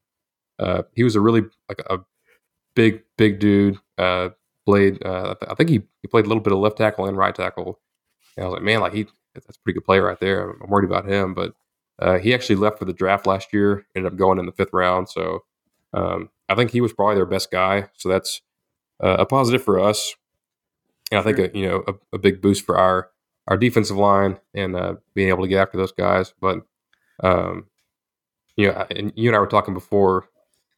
[0.59, 1.99] Uh, he was a really like a
[2.75, 3.77] big big dude.
[3.97, 4.29] Uh,
[4.65, 7.35] played uh, I think he, he played a little bit of left tackle and right
[7.35, 7.79] tackle.
[8.35, 9.07] And I was like, man, like he
[9.43, 10.51] that's a pretty good player right there.
[10.51, 11.53] I'm worried about him, but
[11.99, 13.85] uh, he actually left for the draft last year.
[13.95, 15.43] Ended up going in the fifth round, so
[15.93, 17.89] um, I think he was probably their best guy.
[17.95, 18.41] So that's
[19.01, 20.15] uh, a positive for us,
[21.11, 23.09] and I think a, you know a, a, big boost for our
[23.47, 26.33] our defensive line and uh, being able to get after those guys.
[26.41, 26.65] But
[27.23, 27.67] um,
[28.55, 30.27] you know, and you and I were talking before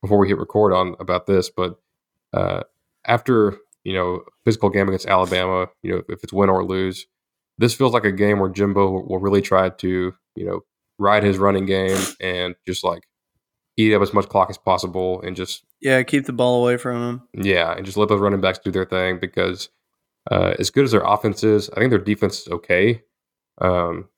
[0.02, 1.80] before we hit record on about this, but
[2.34, 2.64] uh,
[3.06, 7.08] after you know physical game against Alabama, you know if it's win or lose,
[7.58, 10.62] this feels like a game where Jimbo will really try to you know
[11.00, 13.04] ride his running game and just like
[13.78, 17.02] eat up as much clock as possible and just yeah keep the ball away from
[17.02, 17.22] him.
[17.34, 19.70] Yeah, and just let those running backs do their thing because
[20.32, 23.04] uh, as good as their offense is, I think their defense is okay,
[23.60, 24.10] um,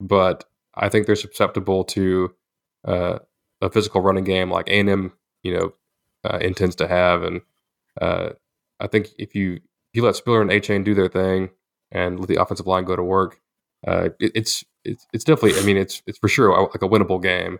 [0.00, 2.34] but I think they're susceptible to
[2.86, 3.18] uh,
[3.60, 5.72] a physical running game like A and M, you know,
[6.24, 7.22] uh, intends to have.
[7.22, 7.40] And
[8.00, 8.30] uh,
[8.80, 11.50] I think if you if you let Spiller and Achane do their thing
[11.90, 13.40] and let the offensive line go to work,
[13.86, 15.60] uh, it, it's it's it's definitely.
[15.60, 17.58] I mean, it's it's for sure like a winnable game,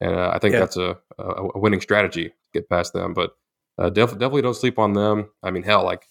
[0.00, 0.60] and uh, I think yeah.
[0.60, 3.14] that's a, a, a winning strategy to get past them.
[3.14, 3.32] But
[3.78, 5.30] uh, def- definitely don't sleep on them.
[5.42, 6.06] I mean, hell, like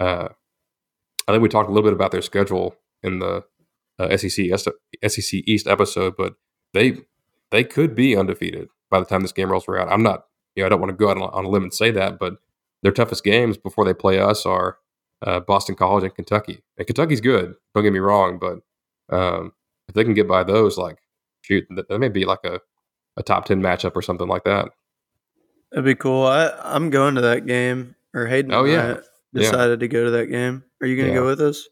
[0.00, 3.44] I think we talked a little bit about their schedule in the
[3.98, 6.34] SEC SEC East episode, but
[6.72, 6.98] they
[7.50, 9.88] they could be undefeated by the time this game rolls around.
[9.88, 11.90] I'm not, you know, I don't want to go out on a limb and say
[11.92, 12.36] that, but
[12.82, 14.78] their toughest games before they play us are
[15.22, 16.62] uh, Boston College and Kentucky.
[16.78, 17.54] And Kentucky's good.
[17.74, 18.58] Don't get me wrong, but
[19.14, 19.52] um,
[19.88, 20.98] if they can get by those, like,
[21.42, 22.60] shoot, that, that may be like a,
[23.16, 24.68] a top ten matchup or something like that.
[25.70, 26.26] That'd be cool.
[26.26, 27.94] I, I'm going to that game.
[28.14, 28.52] Or Hayden.
[28.54, 29.00] Oh yeah,
[29.34, 29.84] decided yeah.
[29.84, 30.64] to go to that game.
[30.80, 31.20] Are you going to yeah.
[31.20, 31.68] go with us?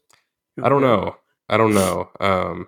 [0.61, 1.15] I don't know.
[1.49, 2.09] I don't know.
[2.19, 2.67] Um,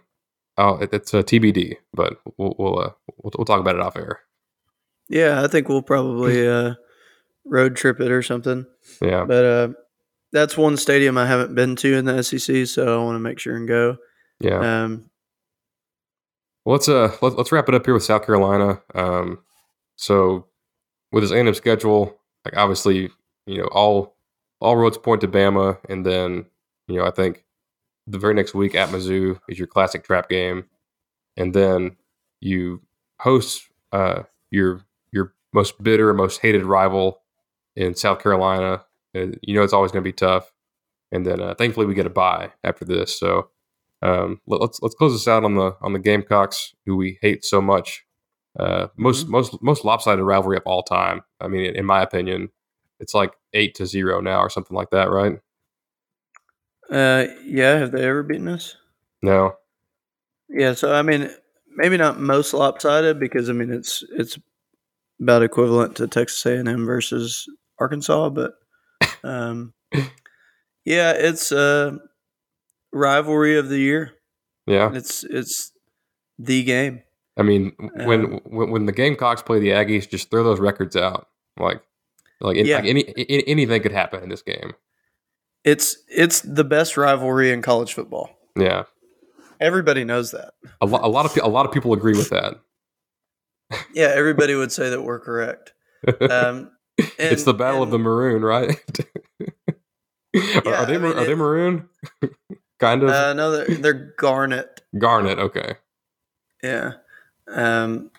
[0.58, 4.22] it, it's a TBD, but we'll we'll, uh, we'll, we'll talk about it off air.
[5.10, 6.74] Yeah, I think we'll probably uh,
[7.46, 8.66] road trip it or something.
[9.00, 9.26] Yeah.
[9.26, 9.68] But uh,
[10.32, 13.40] that's one stadium I haven't been to in the SEC, so I want to make
[13.40, 13.98] sure and go.
[14.40, 14.84] Yeah.
[14.84, 15.10] Um,
[16.66, 18.82] well, let's uh let, us wrap it up here with South Carolina.
[18.94, 19.40] Um,
[19.96, 20.48] so
[21.12, 23.10] with his A&M schedule, like obviously,
[23.46, 24.18] you know, all
[24.60, 26.46] all roads point to Bama, and then
[26.88, 27.46] you know I think
[28.06, 30.66] the very next week at Mizzou is your classic trap game,
[31.36, 31.96] and then
[32.42, 32.82] you
[33.20, 37.22] host uh, your your most bitter, most hated rival
[37.76, 38.84] in South Carolina.
[39.18, 40.52] And you know it's always going to be tough.
[41.12, 43.18] And then uh, thankfully we get a bye after this.
[43.18, 43.50] So
[44.02, 47.44] um, let, us let's close this out on the on the Gamecocks, who we hate
[47.44, 48.06] so much.
[48.60, 49.32] Uh, most mm-hmm.
[49.34, 51.22] most most lopsided rivalry of all time.
[51.40, 52.50] I mean, in, in my opinion,
[53.00, 55.40] it's like eight to zero now or something like that, right?
[56.90, 57.78] Uh, yeah.
[57.78, 58.76] Have they ever beaten us?
[59.22, 59.54] No.
[60.50, 60.74] Yeah.
[60.74, 61.30] So I mean,
[61.76, 64.38] maybe not most lopsided because I mean it's it's
[65.20, 67.48] about equivalent to Texas A&M versus
[67.80, 68.54] Arkansas, but
[69.24, 69.74] um,
[70.86, 72.00] yeah, it's a
[72.92, 74.14] rivalry of the year.
[74.66, 75.72] Yeah, it's it's
[76.38, 77.04] the game.
[77.38, 80.96] I mean, when um, when, when the Gamecocks play the Aggies, just throw those records
[80.96, 81.28] out.
[81.60, 81.82] Like,
[82.40, 82.78] like, yeah.
[82.78, 84.74] like any, any anything could happen in this game.
[85.64, 88.30] It's it's the best rivalry in college football.
[88.58, 88.84] Yeah,
[89.60, 90.54] everybody knows that.
[90.82, 92.60] A, lo- a lot of a lot of people agree with that
[93.94, 95.74] yeah, everybody would say that we're correct.
[96.22, 98.80] Um, and, it's the battle and, of the maroon, right?
[100.34, 101.90] yeah, are, they I mean, are they maroon?
[102.80, 103.10] kind of.
[103.10, 104.82] Uh, no, they're, they're garnet.
[104.98, 105.40] Garnet.
[105.40, 105.76] Okay.
[106.64, 106.94] Yeah.
[107.48, 108.12] Um,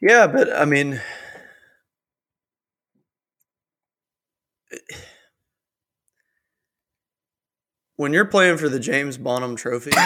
[0.00, 1.00] yeah, but I mean,
[7.96, 9.92] when you're playing for the James Bonham Trophy.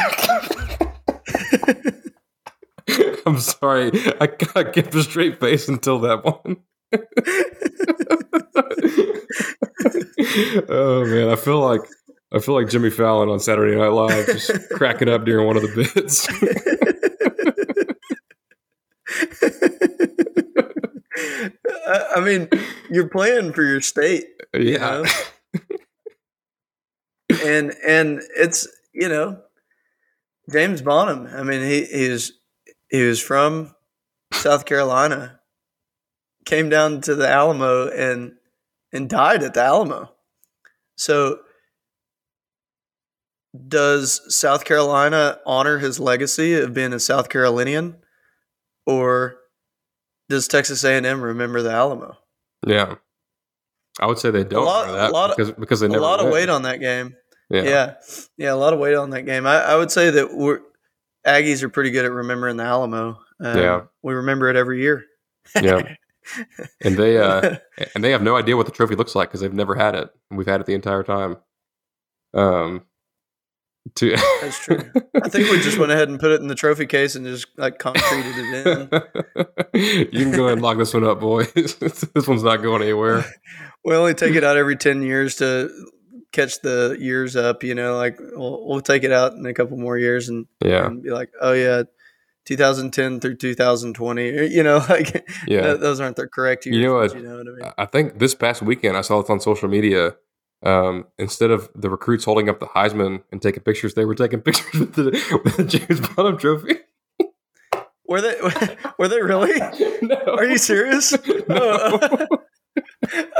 [3.27, 3.91] I'm sorry.
[4.21, 6.59] I, I kept a straight face until that one.
[10.69, 11.83] Oh man, I feel like
[12.33, 15.63] I feel like Jimmy Fallon on Saturday Night Live, just cracking up during one of
[15.63, 16.29] the bits.
[21.89, 22.49] I mean,
[22.91, 25.05] you're playing for your state, yeah, you know?
[27.45, 29.41] and and it's you know
[30.51, 31.27] James Bonham.
[31.27, 32.33] I mean, he he's
[32.91, 33.75] he was from
[34.33, 35.36] South Carolina,
[36.47, 38.33] came down to the Alamo and
[38.93, 40.11] and died at the Alamo.
[40.97, 41.41] So,
[43.69, 47.97] does South Carolina honor his legacy of being a South Carolinian,
[48.87, 49.37] or
[50.29, 52.17] does Texas A&M remember the Alamo?
[52.67, 52.95] Yeah,
[54.01, 54.63] I would say they don't.
[54.63, 56.27] A lot, that a lot because of, because they never a lot win.
[56.29, 57.15] of weight on that game.
[57.51, 57.63] Yeah.
[57.63, 57.95] Yeah.
[58.37, 59.47] yeah, a lot of weight on that game.
[59.47, 60.61] I, I would say that we're
[61.27, 63.19] Aggies are pretty good at remembering the Alamo.
[63.41, 63.81] Um, Yeah.
[64.03, 65.05] we remember it every year.
[65.61, 65.95] Yeah.
[66.83, 67.57] and they uh
[67.95, 70.11] and they have no idea what the trophy looks like because they've never had it.
[70.31, 71.37] We've had it the entire time.
[72.35, 72.83] Um,
[73.95, 74.91] to That's true.
[75.23, 77.47] I think we just went ahead and put it in the trophy case and just
[77.57, 80.09] like concreted it in.
[80.13, 81.53] you can go ahead and lock this one up, boys.
[81.53, 83.25] this one's not going anywhere.
[83.85, 85.71] We only take it out every ten years to
[86.33, 87.63] catch the years up.
[87.63, 90.87] You know, like we'll, we'll take it out in a couple more years and, Yeah,
[90.87, 91.85] and be like, oh yeah,
[92.47, 94.55] 2010 through 2020.
[94.55, 95.63] You know, like yeah.
[95.63, 96.77] th- those aren't the correct years.
[96.77, 97.15] You know what?
[97.15, 97.73] You know what I mean?
[97.79, 100.17] I think this past weekend I saw this on social media.
[100.63, 104.41] Um, instead of the recruits holding up the Heisman and taking pictures, they were taking
[104.43, 106.77] pictures with the, with the James Bonham Trophy.
[108.09, 108.37] Were they?
[108.99, 109.59] Were they really?
[110.01, 110.17] no.
[110.17, 111.15] Are you serious?
[111.49, 112.27] No.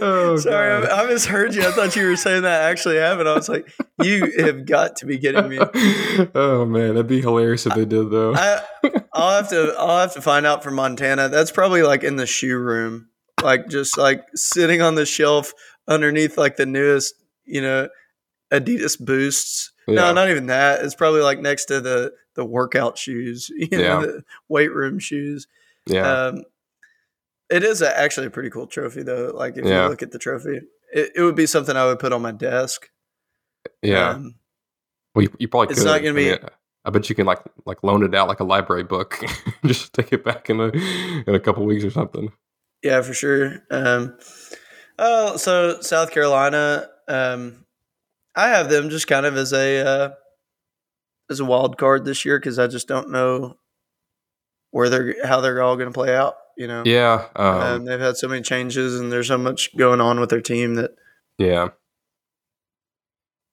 [0.00, 0.86] Oh, Sorry.
[0.86, 1.62] I, I misheard you.
[1.62, 3.28] I thought you were saying that actually happened.
[3.28, 3.68] I was like,
[4.02, 5.58] you have got to be kidding me.
[6.34, 8.34] oh man, that'd be hilarious if they did though.
[8.34, 8.60] I,
[9.12, 9.74] I'll have to.
[9.78, 11.28] I'll have to find out from Montana.
[11.28, 13.08] That's probably like in the shoe room,
[13.42, 15.52] like just like sitting on the shelf
[15.88, 17.88] underneath like the newest, you know,
[18.52, 19.72] Adidas Boosts.
[19.86, 19.94] Yeah.
[19.94, 20.84] No, not even that.
[20.84, 24.00] It's probably like next to the the workout shoes, you know, Yeah.
[24.00, 25.46] the weight room shoes.
[25.86, 26.42] yeah, Um,
[27.50, 29.32] it is a, actually a pretty cool trophy, though.
[29.34, 29.84] Like if Yeah.
[29.84, 30.60] you look at the trophy,
[30.92, 32.88] it, it would be something I would put on my desk.
[33.82, 34.10] yeah.
[34.10, 34.34] Um,
[35.14, 35.86] well, you, you probably it's could.
[35.86, 36.38] not gonna I be- mean,
[36.84, 39.18] I bet you can like like loan it out like a library book,
[39.66, 40.68] just take it back in a
[41.26, 42.30] in a couple weeks or something.
[42.82, 43.56] yeah, for sure.
[43.70, 44.16] Um,
[44.98, 47.64] oh, so South Carolina, um,
[48.36, 50.10] I have them just kind of as a uh,
[51.30, 53.56] as a wild card this year because I just don't know
[54.70, 56.36] where they're how they're all going to play out.
[56.58, 60.00] You know, Yeah, um, um, they've had so many changes and there's so much going
[60.00, 60.90] on with their team that
[61.38, 61.68] yeah.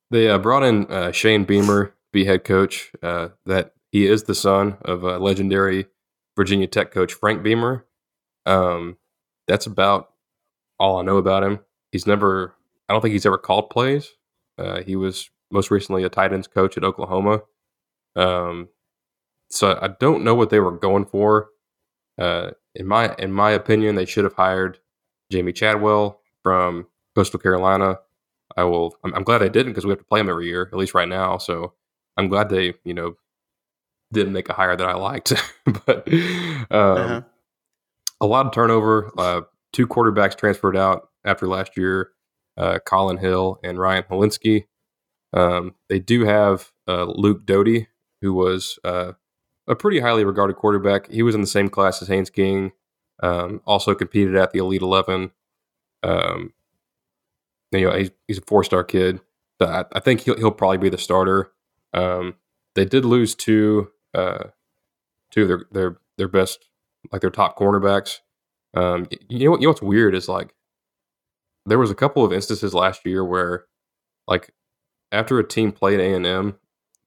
[0.09, 2.91] They uh, brought in uh, Shane Beamer, be head coach.
[3.03, 5.85] Uh, that he is the son of a legendary
[6.35, 7.85] Virginia Tech coach Frank Beamer.
[8.47, 8.97] Um,
[9.47, 10.09] that's about
[10.79, 11.59] all I know about him.
[11.91, 12.55] He's never.
[12.89, 14.09] I don't think he's ever called plays.
[14.57, 17.41] Uh, he was most recently a tight ends coach at Oklahoma.
[18.15, 18.69] Um,
[19.49, 21.49] so I don't know what they were going for.
[22.17, 24.79] Uh, in my in my opinion, they should have hired
[25.31, 27.99] Jamey Chadwell from Coastal Carolina.
[28.57, 28.95] I will.
[29.03, 30.93] I'm, I'm glad they didn't because we have to play him every year, at least
[30.93, 31.37] right now.
[31.37, 31.73] So
[32.17, 33.15] I'm glad they, you know,
[34.13, 35.33] didn't make a hire that I liked.
[35.85, 37.21] but um, Uh-huh.
[38.21, 39.11] a lot of turnover.
[39.17, 39.41] Uh,
[39.73, 42.11] two quarterbacks transferred out after last year,
[42.57, 44.67] uh, Colin Hill and Ryan Hilinski.
[45.33, 47.87] Um, they do have uh, Luke Doty,
[48.21, 49.13] who was uh,
[49.67, 51.09] a pretty highly regarded quarterback.
[51.11, 52.71] He was in the same class as Haynes King.
[53.23, 55.31] Um, also competed at the Elite Eleven.
[56.03, 56.53] Um,
[57.71, 59.21] you know, he's, he's a four-star kid.
[59.57, 61.51] But I, I think he'll, he'll probably be the starter.
[61.93, 62.35] Um,
[62.75, 64.45] they did lose two, uh,
[65.31, 66.67] two of their, their their best,
[67.11, 68.19] like their top cornerbacks.
[68.73, 70.53] Um, you know, what- you know what's weird is like
[71.65, 73.65] there was a couple of instances last year where,
[74.27, 74.53] like,
[75.11, 76.57] after a team played A and M,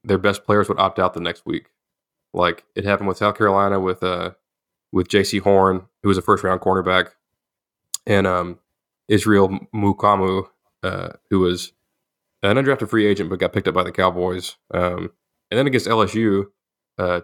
[0.03, 1.69] their best players would opt out the next week.
[2.39, 4.31] Like it happened with South Carolina with uh
[4.93, 7.11] with Jaycee Horn, who was a first round cornerback,
[8.07, 8.61] and um
[9.09, 10.49] Israel Mukuamu,
[10.83, 11.73] uh, who was
[12.43, 14.57] an undrafted free agent but got picked up by the Cowboys.
[14.73, 15.11] Um,
[15.51, 16.47] and then against LSU,
[16.99, 17.23] uh,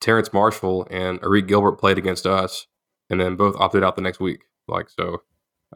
[0.00, 2.66] Terrace Marshall and Arik Gilbert played against us,
[3.10, 4.42] and then both opted out the next week.
[4.66, 5.22] Like so,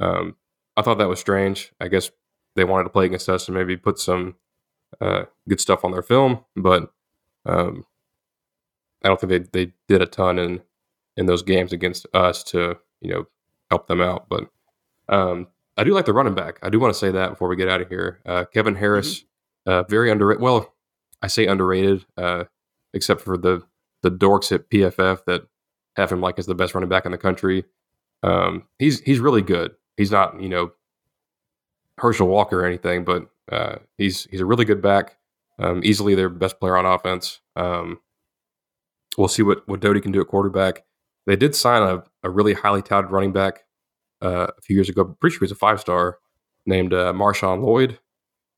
[0.01, 0.37] um,
[0.77, 1.73] I thought that was strange.
[1.81, 2.11] I guess
[2.57, 4.37] they wanted to play against us and maybe put some
[5.01, 6.93] uh, good stuff on their film, but
[7.47, 7.85] um,
[9.05, 10.61] I don't think they, they did a ton in
[11.17, 13.27] in those games against us to you know
[13.71, 14.29] help them out.
[14.29, 14.49] But
[15.09, 16.59] um, I do like the running back.
[16.63, 18.21] I do want to say that before we get out of here.
[18.27, 19.25] Uh, Kevin Harris,
[19.67, 20.43] uh, very underrated.
[20.43, 20.75] Well,
[21.21, 22.45] I say underrated, uh,
[22.93, 23.63] except for the
[24.03, 25.43] the dorks at PFF that
[25.97, 27.65] have him like as the best running back in the country.
[28.23, 29.73] Um, he's he's really good.
[29.97, 30.73] He's not you know
[31.99, 35.17] Herschel Walker or anything, but uh, he's he's a really good back.
[35.59, 37.41] Um, easily their best player on offense.
[37.57, 38.01] Um,
[39.17, 40.85] we'll see what what Doty can do at quarterback.
[41.27, 43.61] They did sign a, a really highly touted running back
[44.23, 45.03] uh, a few years ago.
[45.03, 46.19] I'm Pretty sure he's a five star
[46.67, 47.99] named uh, Marshawn Lloyd.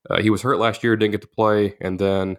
[0.09, 2.37] Uh, he was hurt last year, didn't get to play, and then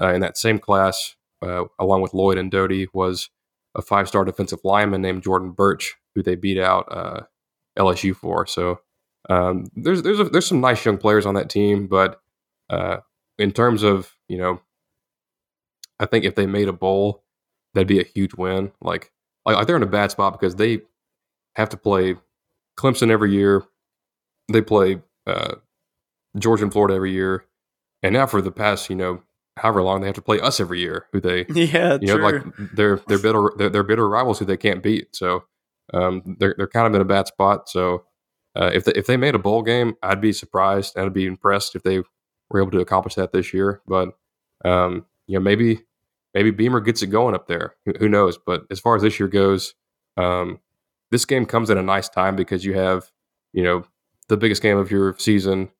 [0.00, 3.30] uh, in that same class, uh, along with Lloyd and Doty, was
[3.74, 7.22] a five star defensive lineman named Jordan Burch, who they beat out uh,
[7.78, 8.46] LSU for.
[8.46, 8.80] So
[9.28, 12.20] um, there's there's a, there's some nice young players on that team, but
[12.70, 12.98] uh,
[13.38, 14.60] in terms of you know,
[15.98, 17.23] I think if they made a bowl,
[17.74, 18.72] that'd be a huge win.
[18.80, 19.12] Like
[19.44, 20.82] like they're in a bad spot because they
[21.56, 22.16] have to play
[22.78, 23.62] Clemson every year.
[24.50, 25.56] They play uh,
[26.38, 27.44] Georgia and Florida every year,
[28.02, 29.22] and now for the past you know
[29.56, 32.42] however long they have to play us every year, who they yeah you know like
[32.74, 35.14] they're they're bitter they're, they're bitter rivals who they can't beat.
[35.14, 35.44] So
[35.92, 37.68] um, they're they're kind of in a bad spot.
[37.68, 38.04] So
[38.56, 41.26] uh, if they, if they made a bowl game, I'd be surprised and I'd be
[41.26, 41.98] impressed if they
[42.50, 43.82] were able to accomplish that this year.
[43.86, 44.10] But
[44.64, 45.82] um, you know maybe
[46.34, 47.74] maybe Beamer gets it going up there.
[47.98, 48.36] Who, knows?
[48.36, 49.74] But as far as this year goes,
[50.16, 50.58] um,
[51.10, 53.10] this game comes at a nice time because you have
[53.52, 53.84] you know
[54.28, 55.70] the biggest game of your season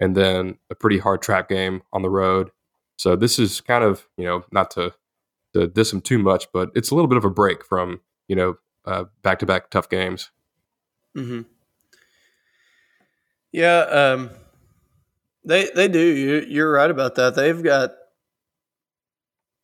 [0.00, 2.50] and then a pretty hard trap game on the road.
[2.96, 4.94] So this is kind of you know not to
[5.54, 8.36] to diss them too much, but it's a little bit of a break from you
[8.36, 8.56] know
[9.22, 10.30] back to back tough games.
[11.16, 11.42] Mm-hmm.
[13.52, 14.30] Yeah, um,
[15.44, 16.00] they they do.
[16.00, 17.34] You, you're right about that.
[17.34, 17.92] They've got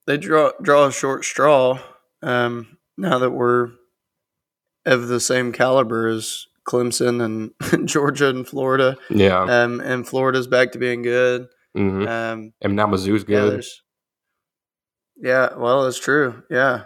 [0.06, 1.78] they draw draw a short straw.
[2.22, 3.70] Um, now that we're
[4.86, 8.96] of the same caliber as Clemson and Georgia and Florida.
[9.10, 9.42] Yeah.
[9.42, 11.48] Um, and Florida's back to being good.
[11.76, 12.06] Mm-hmm.
[12.06, 13.64] Um, and now Mizzou's good.
[15.16, 16.42] Yeah, yeah, well, it's true.
[16.50, 16.84] Yeah.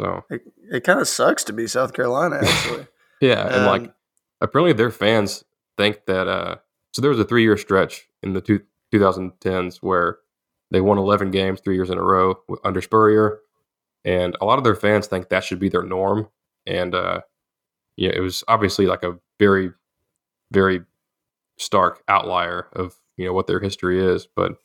[0.00, 2.86] So it, it kind of sucks to be South Carolina, actually.
[3.20, 3.94] yeah, and um, like
[4.40, 5.44] apparently their fans
[5.76, 6.26] think that.
[6.28, 6.56] uh
[6.92, 8.60] So there was a three year stretch in the two,
[8.92, 10.18] 2010s where
[10.72, 13.38] they won 11 games three years in a row under Spurrier,
[14.04, 16.28] and a lot of their fans think that should be their norm.
[16.66, 17.20] And uh
[17.96, 19.70] yeah, it was obviously like a very,
[20.50, 20.80] very
[21.58, 24.26] stark outlier of you know what their history is.
[24.34, 24.56] But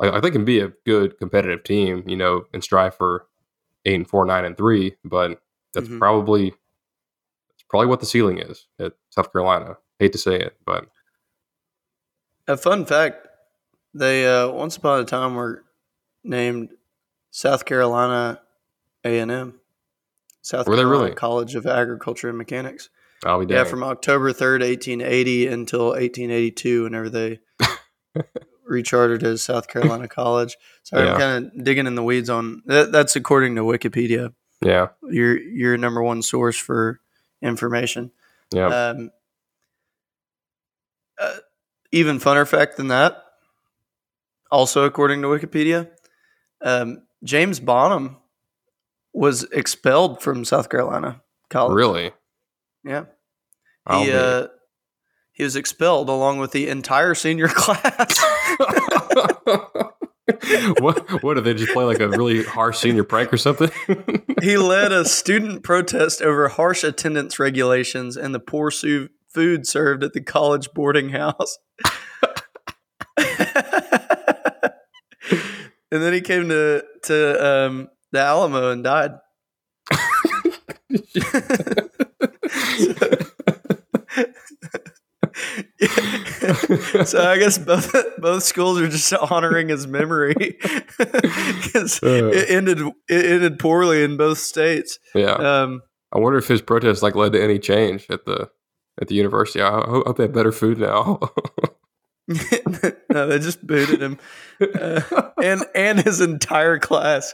[0.00, 3.26] I, I think can be a good competitive team, you know, and strive for
[3.84, 4.96] eight and four, nine and three.
[5.04, 5.40] But
[5.72, 5.98] that's mm-hmm.
[5.98, 9.76] probably that's probably what the ceiling is at South Carolina.
[9.98, 10.86] Hate to say it, but
[12.46, 13.25] a fun fact:
[13.98, 15.64] they uh, once upon a time were
[16.22, 16.70] named
[17.30, 18.40] South Carolina
[19.04, 19.60] A and M.
[20.42, 21.14] South Were Carolina really?
[21.14, 22.88] College of Agriculture and Mechanics.
[23.24, 27.40] I'll be yeah, from October 3rd, 1880 until 1882, whenever they
[28.70, 30.56] rechartered as South Carolina College.
[30.82, 31.12] So yeah.
[31.12, 32.92] I'm kind of digging in the weeds on that.
[32.92, 34.34] That's according to Wikipedia.
[34.62, 34.88] Yeah.
[35.02, 37.00] Your, your number one source for
[37.42, 38.12] information.
[38.54, 38.66] Yeah.
[38.66, 39.10] Um,
[41.18, 41.36] uh,
[41.92, 43.24] even funner fact than that,
[44.56, 45.90] also according to Wikipedia,
[46.62, 48.16] um, James Bonham
[49.12, 51.74] was expelled from South Carolina College.
[51.74, 52.12] Really?
[52.82, 53.04] Yeah.
[53.90, 54.46] He uh,
[55.32, 58.18] he was expelled along with the entire senior class.
[60.80, 63.70] what what did they just play like a really harsh senior prank or something?
[64.42, 70.02] he led a student protest over harsh attendance regulations and the poor su- food served
[70.02, 71.58] at the college boarding house.
[75.90, 79.12] And then he came to to um, the Alamo and died.
[87.04, 90.34] so I guess both both schools are just honoring his memory
[90.98, 94.98] because uh, it ended it ended poorly in both states.
[95.14, 95.34] Yeah.
[95.34, 95.82] Um,
[96.12, 98.50] I wonder if his protest like led to any change at the
[99.00, 99.60] at the university.
[99.60, 101.20] I hope they have better food now.
[103.08, 104.18] no, they just booted him,
[104.60, 107.32] uh, and and his entire class.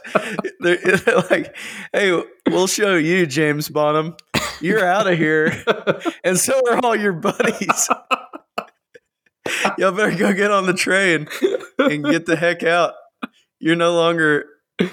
[0.59, 1.55] They're, they're, like,
[1.91, 4.15] "Hey, we'll show you, James Bonham.
[4.61, 5.63] You're out of here,
[6.23, 7.89] and so are all your buddies.
[9.77, 11.27] Y'all better go get on the train
[11.79, 12.93] and get the heck out.
[13.59, 14.45] You're no longer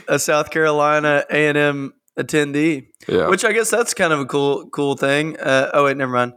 [0.09, 2.89] a South Carolina A and M attendee.
[3.09, 3.29] Yeah.
[3.29, 5.39] Which I guess that's kind of a cool cool thing.
[5.39, 6.33] Uh, oh wait, never mind.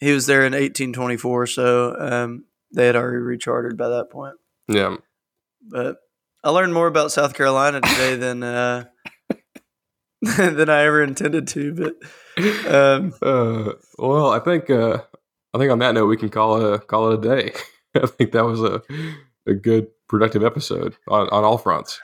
[0.00, 4.36] He was there in 1824, so um, they had already rechartered by that point.
[4.68, 4.96] Yeah.
[5.62, 5.98] But
[6.42, 8.84] I learned more about South Carolina today than uh,
[10.22, 11.74] than I ever intended to.
[11.74, 15.02] But um, uh, well, I think uh,
[15.54, 17.52] I think on that note we can call it a, call it a day.
[17.94, 18.82] I think that was a
[19.46, 22.00] a good productive episode on, on all fronts.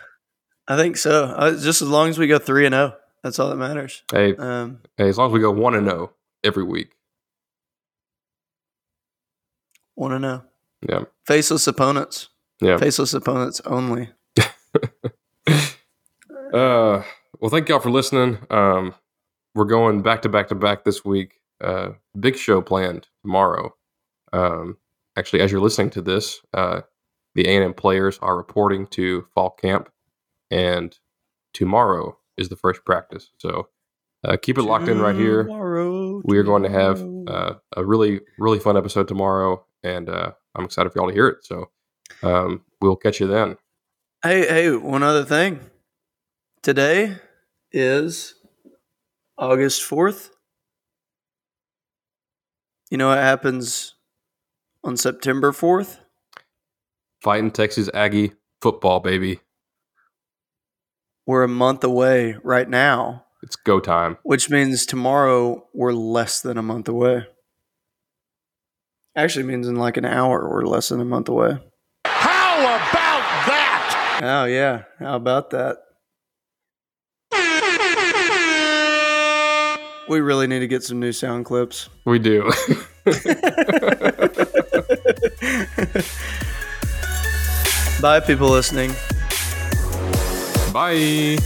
[0.69, 1.27] I think so.
[1.27, 4.03] Uh, just as long as we go three and zero, oh, that's all that matters.
[4.13, 6.91] Hey, um, hey, as long as we go one and zero oh every week.
[9.95, 10.45] One and zero.
[10.89, 11.05] Yeah.
[11.27, 12.29] Faceless opponents.
[12.61, 12.79] Yeah.
[12.79, 14.11] Faceless opponents only.
[15.47, 15.63] uh,
[16.53, 18.39] well, thank y'all for listening.
[18.51, 18.95] Um,
[19.55, 21.41] we're going back to back to back this week.
[21.63, 23.75] Uh, big show planned tomorrow.
[24.33, 24.77] Um,
[25.17, 26.83] actually, as you're listening to this, uh,
[27.35, 29.91] the A&M players are reporting to fall camp,
[30.51, 30.99] and
[31.53, 33.31] tomorrow is the first practice.
[33.39, 33.69] So
[34.25, 35.45] uh, keep it locked in right here.
[35.45, 36.23] Tomorrow.
[36.25, 40.65] we are going to have uh, a really, really fun episode tomorrow, and uh, I'm
[40.65, 41.45] excited for y'all to hear it.
[41.45, 41.71] So
[42.23, 43.57] um, we'll catch you then.
[44.23, 45.61] Hey, hey, one other thing.
[46.63, 47.17] Today
[47.71, 48.35] is
[49.39, 50.31] August 4th.
[52.91, 53.95] You know what happens
[54.83, 55.99] on September 4th?
[57.21, 58.33] Fighting Texas Aggie
[58.63, 59.41] football, baby.
[61.27, 63.25] We're a month away right now.
[63.43, 64.17] It's go time.
[64.23, 67.27] Which means tomorrow we're less than a month away.
[69.17, 71.57] Actually means in like an hour we're less than a month away.
[72.05, 74.21] How about that?
[74.23, 75.79] Oh yeah, how about that?
[80.09, 81.89] We really need to get some new sound clips.
[82.05, 82.43] We do.
[88.01, 88.93] Bye, people listening.
[90.73, 91.39] Bye.